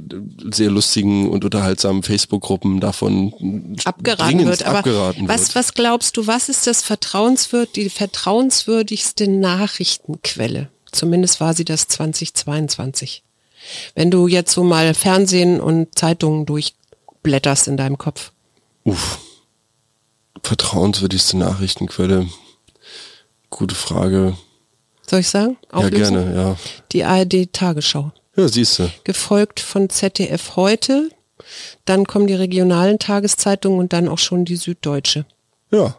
sehr 0.53 0.71
lustigen 0.71 1.29
und 1.29 1.45
unterhaltsamen 1.45 2.03
Facebook-Gruppen 2.03 2.81
davon 2.81 3.77
abgeraten 3.85 4.47
wird. 4.47 4.65
Aber 4.65 4.79
abgeraten 4.79 5.29
was, 5.29 5.49
wird. 5.49 5.55
was 5.57 5.75
glaubst 5.75 6.17
du, 6.17 6.27
was 6.27 6.49
ist 6.49 6.67
das 6.67 6.83
vertrauenswürd, 6.83 7.75
die 7.75 7.91
vertrauenswürdigste 7.91 9.29
Nachrichtenquelle? 9.29 10.69
Zumindest 10.97 11.41
war 11.41 11.53
sie 11.53 11.65
das 11.65 11.89
2022. 11.89 13.23
Wenn 13.95 14.11
du 14.11 14.29
jetzt 14.29 14.53
so 14.53 14.65
mal 14.65 14.95
Fernsehen 14.95 15.61
und 15.61 15.99
Zeitungen 15.99 16.47
durchblätterst 16.47 17.69
in 17.69 17.77
deinem 17.77 17.99
Kopf. 17.99 18.33
Uff. 18.85 19.19
Vertrauenswürdigste 20.43 21.37
Nachrichtenquelle. 21.37 22.29
Gute 23.51 23.75
Frage. 23.75 24.37
Soll 25.07 25.21
ich 25.21 25.29
sagen? 25.29 25.59
Auflösen? 25.71 26.15
Ja, 26.15 26.23
gerne, 26.23 26.37
ja. 26.37 26.57
Die 26.93 27.05
ARD 27.05 27.53
Tagesschau. 27.53 28.13
Ja, 28.37 28.49
siehst 28.49 28.79
du. 28.79 28.91
Gefolgt 29.05 29.61
von 29.61 29.91
ZDF 29.91 30.57
heute. 30.57 31.11
Dann 31.85 32.07
kommen 32.07 32.27
die 32.27 32.35
regionalen 32.35 32.99
Tageszeitungen 32.99 33.79
und 33.79 33.93
dann 33.93 34.09
auch 34.09 34.19
schon 34.19 34.45
die 34.45 34.57
Süddeutsche. 34.57 35.27
Ja. 35.77 35.97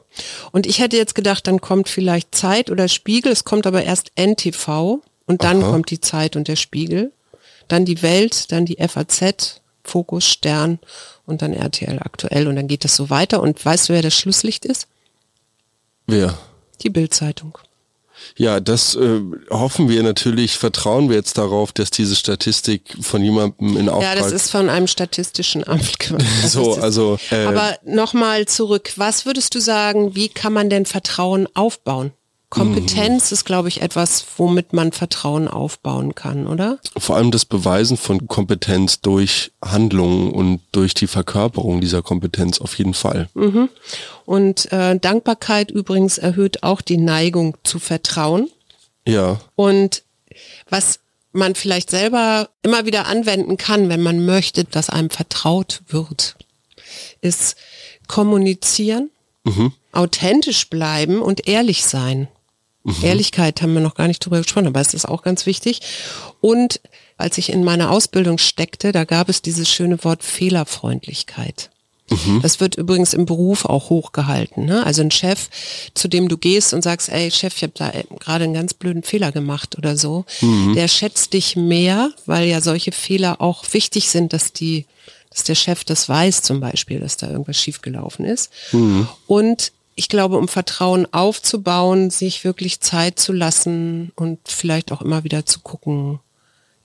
Und 0.52 0.66
ich 0.66 0.80
hätte 0.80 0.98
jetzt 0.98 1.16
gedacht, 1.16 1.48
dann 1.48 1.62
kommt 1.62 1.90
vielleicht 1.90 2.34
Zeit 2.34 2.70
oder 2.70 2.88
Spiegel, 2.88 3.32
es 3.32 3.44
kommt 3.44 3.68
aber 3.68 3.84
erst 3.84 4.12
NTV 4.16 5.02
und 5.26 5.44
dann 5.44 5.63
Aha. 5.63 5.72
kommt 5.72 5.92
die 5.92 6.02
Zeit 6.02 6.36
und 6.36 6.48
der 6.48 6.56
Spiegel, 6.56 7.12
dann 7.68 7.86
die 7.86 8.02
Welt, 8.02 8.52
dann 8.52 8.66
die 8.66 8.78
FAZ, 8.78 9.62
Fokus, 9.84 10.26
Stern 10.26 10.80
und 11.26 11.42
dann 11.42 11.54
RTL 11.54 12.00
aktuell 12.00 12.48
und 12.48 12.56
dann 12.56 12.68
geht 12.68 12.84
das 12.84 12.96
so 12.96 13.10
weiter. 13.10 13.42
Und 13.42 13.63
weißt 13.63 13.90
du, 13.90 13.94
wer 13.94 14.02
das 14.02 14.16
Schlusslicht 14.16 14.66
ist? 14.66 14.88
Wer? 16.08 16.38
Die 16.82 16.90
Bildzeitung. 16.90 17.58
Ja, 18.38 18.60
das 18.60 18.95
äh, 18.95 19.21
hoffen 19.50 19.89
wir 19.89 20.04
natürlich, 20.04 20.58
vertrauen 20.58 21.10
wir 21.10 21.15
jetzt 21.15 21.38
darauf, 21.39 21.71
dass 21.71 21.89
diese 21.89 22.15
Statistik 22.15 22.95
von 23.02 23.23
jemandem 23.23 23.78
in 23.78 23.89
Auftrag... 23.89 24.15
Ja, 24.15 24.21
das 24.21 24.32
ist 24.32 24.52
von 24.52 24.69
einem 24.69 24.88
statistischen 24.88 25.67
Amt 25.67 26.00
gemacht. 26.00 26.23
so, 26.45 26.76
also... 26.76 27.17
Äh, 27.32 27.45
Aber 27.45 27.78
nochmal 27.84 28.45
zurück, 28.45 28.93
was 28.95 29.26
würdest 29.26 29.56
du 29.56 29.60
sagen, 29.60 30.15
wie 30.15 30.30
kann 30.30 30.54
man 30.54 30.69
denn 30.69 30.86
Vertrauen 30.86 31.47
aufbauen? 31.56 32.12
Kompetenz 32.50 33.34
ist, 33.34 33.44
glaube 33.44 33.68
ich, 33.68 33.82
etwas, 33.82 34.26
womit 34.38 34.72
man 34.72 34.94
Vertrauen 34.94 35.50
aufbauen 35.50 36.16
kann, 36.16 36.48
oder? 36.48 36.80
Vor 36.98 37.18
allem 37.18 37.30
das 37.30 37.44
Beweisen 37.44 37.98
von 37.98 38.28
Kompetenz 38.28 39.02
durch 39.02 39.52
Handlungen 39.62 40.32
und 40.32 40.62
durch 40.72 40.94
die 40.94 41.08
Verkörperung 41.08 41.82
dieser 41.82 42.02
Kompetenz 42.02 42.62
auf 42.62 42.78
jeden 42.78 42.94
Fall. 42.94 43.28
Mhm. 43.34 43.68
Und 44.26 44.72
äh, 44.72 44.98
Dankbarkeit 44.98 45.72
übrigens 45.72 46.18
erhöht 46.18 46.64
auch 46.64 46.80
die 46.80 46.98
Neigung 46.98 47.58
zu 47.64 47.80
Vertrauen. 47.80 48.50
Ja. 49.06 49.42
Und 49.56 50.04
was 50.70 51.00
man 51.34 51.54
vielleicht 51.54 51.90
selber 51.90 52.50
immer 52.64 52.86
wieder 52.86 53.08
anwenden 53.08 53.58
kann, 53.58 53.90
wenn 53.90 54.02
man 54.02 54.26
möchte, 54.26 54.64
dass 54.64 54.90
einem 54.90 55.10
vertraut 55.10 55.82
wird, 55.88 56.38
ist 57.20 57.58
kommunizieren, 58.08 59.12
mhm. 59.44 59.74
authentisch 59.92 60.70
bleiben 60.70 61.22
und 61.22 61.48
ehrlich 61.48 61.86
sein. 61.86 62.30
Mhm. 62.88 63.04
Ehrlichkeit 63.04 63.62
haben 63.62 63.73
wir 63.73 63.82
noch 63.82 63.95
gar 63.95 64.08
nicht 64.08 64.26
drüber 64.26 64.38
gesprochen, 64.38 64.67
aber 64.67 64.80
es 64.80 64.93
ist 64.93 65.08
auch 65.08 65.21
ganz 65.21 65.45
wichtig. 65.45 65.82
Und 66.39 66.80
als 67.17 67.38
ich 67.38 67.52
in 67.52 67.63
meiner 67.63 67.91
Ausbildung 67.91 68.38
steckte, 68.38 68.91
da 68.93 69.04
gab 69.04 69.28
es 69.28 69.41
dieses 69.41 69.69
schöne 69.69 70.04
Wort 70.04 70.23
Fehlerfreundlichkeit. 70.23 71.69
Mhm. 72.10 72.41
Das 72.41 72.62
wird 72.62 72.76
übrigens 72.76 73.13
im 73.13 73.26
Beruf 73.26 73.65
auch 73.65 73.89
hochgehalten. 73.89 74.65
Ne? 74.65 74.86
Also 74.86 75.02
ein 75.02 75.12
Chef, 75.12 75.50
zu 75.93 76.08
dem 76.08 76.30
du 76.30 76.38
gehst 76.38 76.73
und 76.73 76.82
sagst, 76.82 77.10
ey 77.10 77.30
Chef, 77.30 77.58
ich 77.58 77.63
habe 77.63 77.73
da 77.76 77.91
gerade 78.19 78.45
einen 78.45 78.54
ganz 78.54 78.73
blöden 78.73 79.04
Fehler 79.04 79.34
gemacht 79.34 79.78
oder 79.78 79.97
so, 79.97 80.23
mhm. 80.39 80.73
der 80.73 80.88
schätzt 80.88 81.34
dich 81.34 81.58
mehr, 81.58 82.12
weil 82.26 82.47
ja 82.47 82.62
solche 82.62 82.93
Fehler 82.93 83.41
auch 83.41 83.65
wichtig 83.73 84.10
sind, 84.10 84.32
dass 84.32 84.54
die, 84.54 84.86
dass 85.32 85.43
der 85.43 85.56
Chef 85.56 85.84
das 85.84 86.08
weiß 86.08 86.43
zum 86.43 86.62
Beispiel, 86.62 87.02
dass 87.02 87.17
da 87.17 87.30
irgendwas 87.30 87.58
schiefgelaufen 87.58 88.23
ist. 88.23 88.52
Mhm. 88.71 89.10
Und 89.28 89.73
ich 89.98 90.10
glaube, 90.10 90.38
um 90.38 90.48
Vertrauen 90.48 91.12
aufzubauen, 91.12 92.12
sich 92.12 92.44
wirklich 92.44 92.80
Zeit 92.82 93.20
zu 93.20 93.34
lassen 93.34 94.12
und 94.16 94.40
vielleicht 94.46 94.92
auch 94.92 95.02
immer 95.02 95.24
wieder 95.24 95.46
zu 95.46 95.60
gucken, 95.60 96.20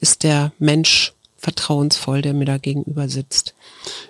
ist 0.01 0.22
der 0.22 0.53
Mensch 0.59 1.12
vertrauensvoll, 1.37 2.22
der 2.22 2.33
mir 2.33 2.46
da 2.46 2.57
gegenüber 2.57 3.09
sitzt. 3.11 3.53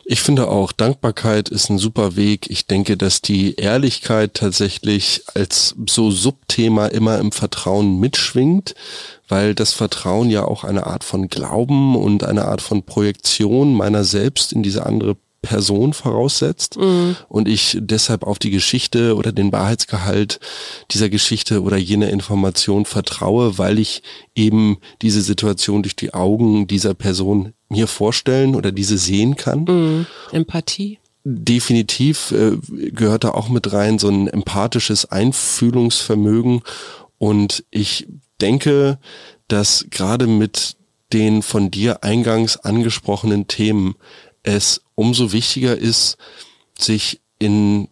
Ich 0.05 0.21
finde 0.21 0.49
auch, 0.49 0.71
Dankbarkeit 0.71 1.49
ist 1.49 1.69
ein 1.69 1.79
super 1.79 2.15
Weg. 2.15 2.49
Ich 2.49 2.67
denke, 2.67 2.97
dass 2.97 3.23
die 3.23 3.57
Ehrlichkeit 3.57 4.35
tatsächlich 4.35 5.25
als 5.35 5.75
so 5.89 6.13
Subthema 6.13 6.87
immer 6.87 7.19
im 7.19 7.33
Vertrauen 7.33 7.99
mitschwingt, 7.99 8.77
weil 9.29 9.57
das 9.57 9.73
Vertrauen 9.73 10.31
ja 10.31 10.45
auch 10.45 10.63
eine 10.63 10.87
Art 10.87 11.03
von 11.03 11.29
Glauben 11.29 11.97
und 11.97 12.23
eine 12.23 12.45
Art 12.45 12.63
von 12.63 12.85
Projektion 12.85 13.75
meiner 13.75 14.05
selbst 14.05 14.53
in 14.53 14.63
diese 14.63 14.87
andere 14.87 15.17
Person 15.43 15.93
voraussetzt 15.93 16.79
mhm. 16.79 17.17
und 17.29 17.49
ich 17.49 17.77
deshalb 17.81 18.23
auf 18.23 18.39
die 18.39 18.51
Geschichte 18.51 19.17
oder 19.17 19.33
den 19.33 19.53
Wahrheitsgehalt 19.53 20.39
dieser 20.93 21.11
Geschichte 21.11 21.63
oder 21.63 21.77
jener 21.77 22.09
Information 22.11 22.87
vertraue, 22.87 23.59
weil 23.59 23.79
ich 23.79 24.03
eben 24.35 24.79
diese 25.03 25.21
Situation 25.21 25.83
durch 25.83 25.97
die 25.97 26.15
Augen 26.15 26.69
dieser 26.69 26.95
Person 26.95 27.53
mir 27.69 27.89
vorstellen 27.89 28.55
oder 28.55 28.71
diese 28.71 28.97
sehen 28.97 29.37
kann. 29.37 29.65
Mhm. 29.65 30.07
Empathie. 30.31 30.99
Definitiv 31.25 32.33
äh, 32.33 32.57
gehört 32.91 33.25
da 33.25 33.31
auch 33.31 33.49
mit 33.49 33.73
rein 33.73 33.99
so 33.99 34.09
ein 34.09 34.29
empathisches 34.29 35.07
Einfühlungsvermögen 35.07 36.63
und 37.19 37.65
ich 37.71 38.07
denke, 38.41 38.99
dass 39.49 39.87
gerade 39.91 40.27
mit 40.27 40.77
den 41.13 41.43
von 41.43 41.71
dir 41.71 42.03
eingangs 42.03 42.57
angesprochenen 42.57 43.47
Themen 43.47 43.95
es 44.43 44.83
umso 44.95 45.33
wichtiger 45.33 45.77
ist, 45.77 46.17
sich 46.79 47.21
in 47.39 47.89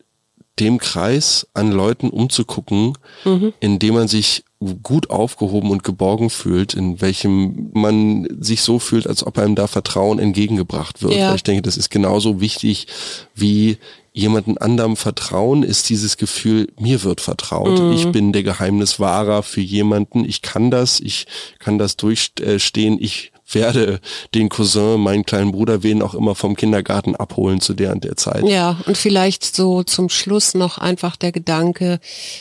dem 0.58 0.78
Kreis 0.78 1.46
an 1.54 1.72
Leuten 1.72 2.10
umzugucken, 2.10 2.98
mhm. 3.24 3.52
in 3.60 3.78
dem 3.78 3.94
man 3.94 4.08
sich 4.08 4.44
gut 4.82 5.08
aufgehoben 5.08 5.70
und 5.70 5.84
geborgen 5.84 6.28
fühlt, 6.28 6.74
in 6.74 7.00
welchem 7.00 7.70
man 7.72 8.28
sich 8.40 8.60
so 8.60 8.78
fühlt, 8.78 9.06
als 9.06 9.26
ob 9.26 9.38
einem 9.38 9.54
da 9.54 9.66
Vertrauen 9.66 10.18
entgegengebracht 10.18 11.02
wird. 11.02 11.14
Ja. 11.14 11.34
Ich 11.34 11.42
denke, 11.42 11.62
das 11.62 11.78
ist 11.78 11.88
genauso 11.88 12.42
wichtig 12.42 12.86
wie 13.34 13.78
jemanden 14.12 14.58
anderem 14.58 14.96
vertrauen, 14.96 15.62
ist 15.62 15.88
dieses 15.88 16.18
Gefühl, 16.18 16.68
mir 16.78 17.02
wird 17.04 17.22
vertraut. 17.22 17.80
Mhm. 17.80 17.92
Ich 17.92 18.12
bin 18.12 18.32
der 18.32 18.42
Geheimniswahrer 18.42 19.42
für 19.42 19.62
jemanden. 19.62 20.26
Ich 20.26 20.42
kann 20.42 20.70
das, 20.70 21.00
ich 21.00 21.26
kann 21.58 21.78
das 21.78 21.96
durchstehen. 21.96 22.98
Ich 23.00 23.32
werde 23.54 24.00
den 24.34 24.48
Cousin, 24.48 25.00
meinen 25.00 25.24
kleinen 25.24 25.52
Bruder, 25.52 25.82
wen 25.82 26.02
auch 26.02 26.14
immer 26.14 26.34
vom 26.34 26.56
Kindergarten 26.56 27.16
abholen 27.16 27.60
zu 27.60 27.74
der 27.74 27.92
und 27.92 28.04
der 28.04 28.16
Zeit. 28.16 28.44
Ja, 28.44 28.80
und 28.86 28.96
vielleicht 28.96 29.44
so 29.44 29.82
zum 29.82 30.08
Schluss 30.08 30.54
noch 30.54 30.78
einfach 30.78 31.16
der 31.16 31.32
Gedanke, 31.32 32.00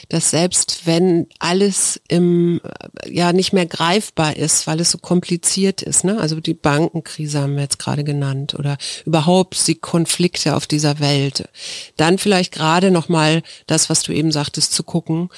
dass 0.10 0.32
selbst 0.32 0.82
wenn 0.86 1.28
alles 1.40 2.00
im, 2.08 2.62
ja, 3.08 3.34
nicht 3.34 3.54
mehr 3.54 3.66
greifbar 3.66 4.36
ist, 4.38 4.68
weil 4.68 4.80
es 4.80 4.92
so 4.92 4.98
kompliziert 4.98 5.82
ist, 5.82 6.04
ne? 6.04 6.20
Also 6.20 6.40
die 6.40 6.54
Bankenkrise 6.54 7.42
haben 7.42 7.56
wir 7.56 7.64
jetzt 7.64 7.80
gerade 7.80 8.04
genannt 8.04 8.56
oder 8.58 8.78
überhaupt 9.06 9.68
die 9.68 9.76
Konflikte 9.76 10.56
auf 10.56 10.68
dieser 10.68 11.00
Welt, 11.00 11.48
dann 11.98 12.18
vielleicht 12.18 12.54
gerade 12.54 12.92
nochmal 12.92 13.44
das, 13.68 13.90
was 13.90 14.02
du 14.02 14.12
eben 14.12 14.32
sagtest, 14.32 14.74
zu 14.74 14.84
gucken, 14.84 15.30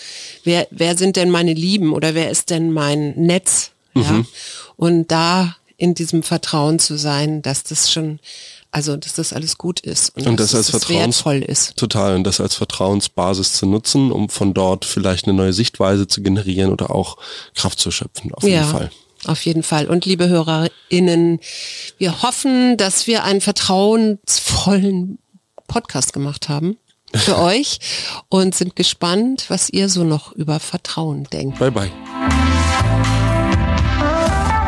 wer, 0.43 0.67
wer 0.71 0.97
sind 0.97 1.15
denn 1.15 1.29
meine 1.29 1.53
Lieben 1.53 1.93
oder 1.93 2.13
wer 2.15 2.29
ist 2.29 2.49
denn 2.49 2.71
mein 2.71 3.13
Netz? 3.15 3.71
Ja? 3.93 4.11
Mhm. 4.11 4.25
Und 4.77 5.11
da 5.11 5.55
in 5.81 5.95
diesem 5.95 6.21
Vertrauen 6.21 6.77
zu 6.77 6.95
sein, 6.95 7.41
dass 7.41 7.63
das 7.63 7.91
schon, 7.91 8.19
also 8.69 8.95
dass 8.97 9.13
das 9.13 9.33
alles 9.33 9.57
gut 9.57 9.79
ist 9.79 10.15
und, 10.15 10.27
und 10.27 10.39
dass 10.39 10.51
das 10.51 10.57
als 10.57 10.69
Vertrauens 10.69 11.25
wertvoll 11.25 11.41
ist. 11.41 11.75
Total 11.75 12.13
und 12.15 12.23
das 12.23 12.39
als 12.39 12.53
Vertrauensbasis 12.53 13.53
zu 13.53 13.65
nutzen, 13.65 14.11
um 14.11 14.29
von 14.29 14.53
dort 14.53 14.85
vielleicht 14.85 15.25
eine 15.25 15.33
neue 15.33 15.53
Sichtweise 15.53 16.07
zu 16.07 16.21
generieren 16.21 16.71
oder 16.71 16.93
auch 16.93 17.17
Kraft 17.55 17.79
zu 17.79 17.89
schöpfen. 17.89 18.31
Auf 18.31 18.43
jeden 18.43 18.55
ja. 18.57 18.63
Fall. 18.63 18.91
Auf 19.25 19.43
jeden 19.43 19.63
Fall. 19.63 19.87
Und 19.87 20.05
liebe 20.05 20.29
HörerInnen, 20.29 21.39
wir 21.97 22.21
hoffen, 22.21 22.77
dass 22.77 23.07
wir 23.07 23.23
einen 23.23 23.41
vertrauensvollen 23.41 25.17
Podcast 25.67 26.13
gemacht 26.13 26.47
haben 26.47 26.77
für 27.15 27.39
euch 27.41 27.79
und 28.29 28.53
sind 28.53 28.75
gespannt, 28.75 29.45
was 29.47 29.71
ihr 29.71 29.89
so 29.89 30.03
noch 30.03 30.31
über 30.33 30.59
Vertrauen 30.59 31.23
denkt. 31.31 31.57
Bye 31.57 31.71
bye. 31.71 31.91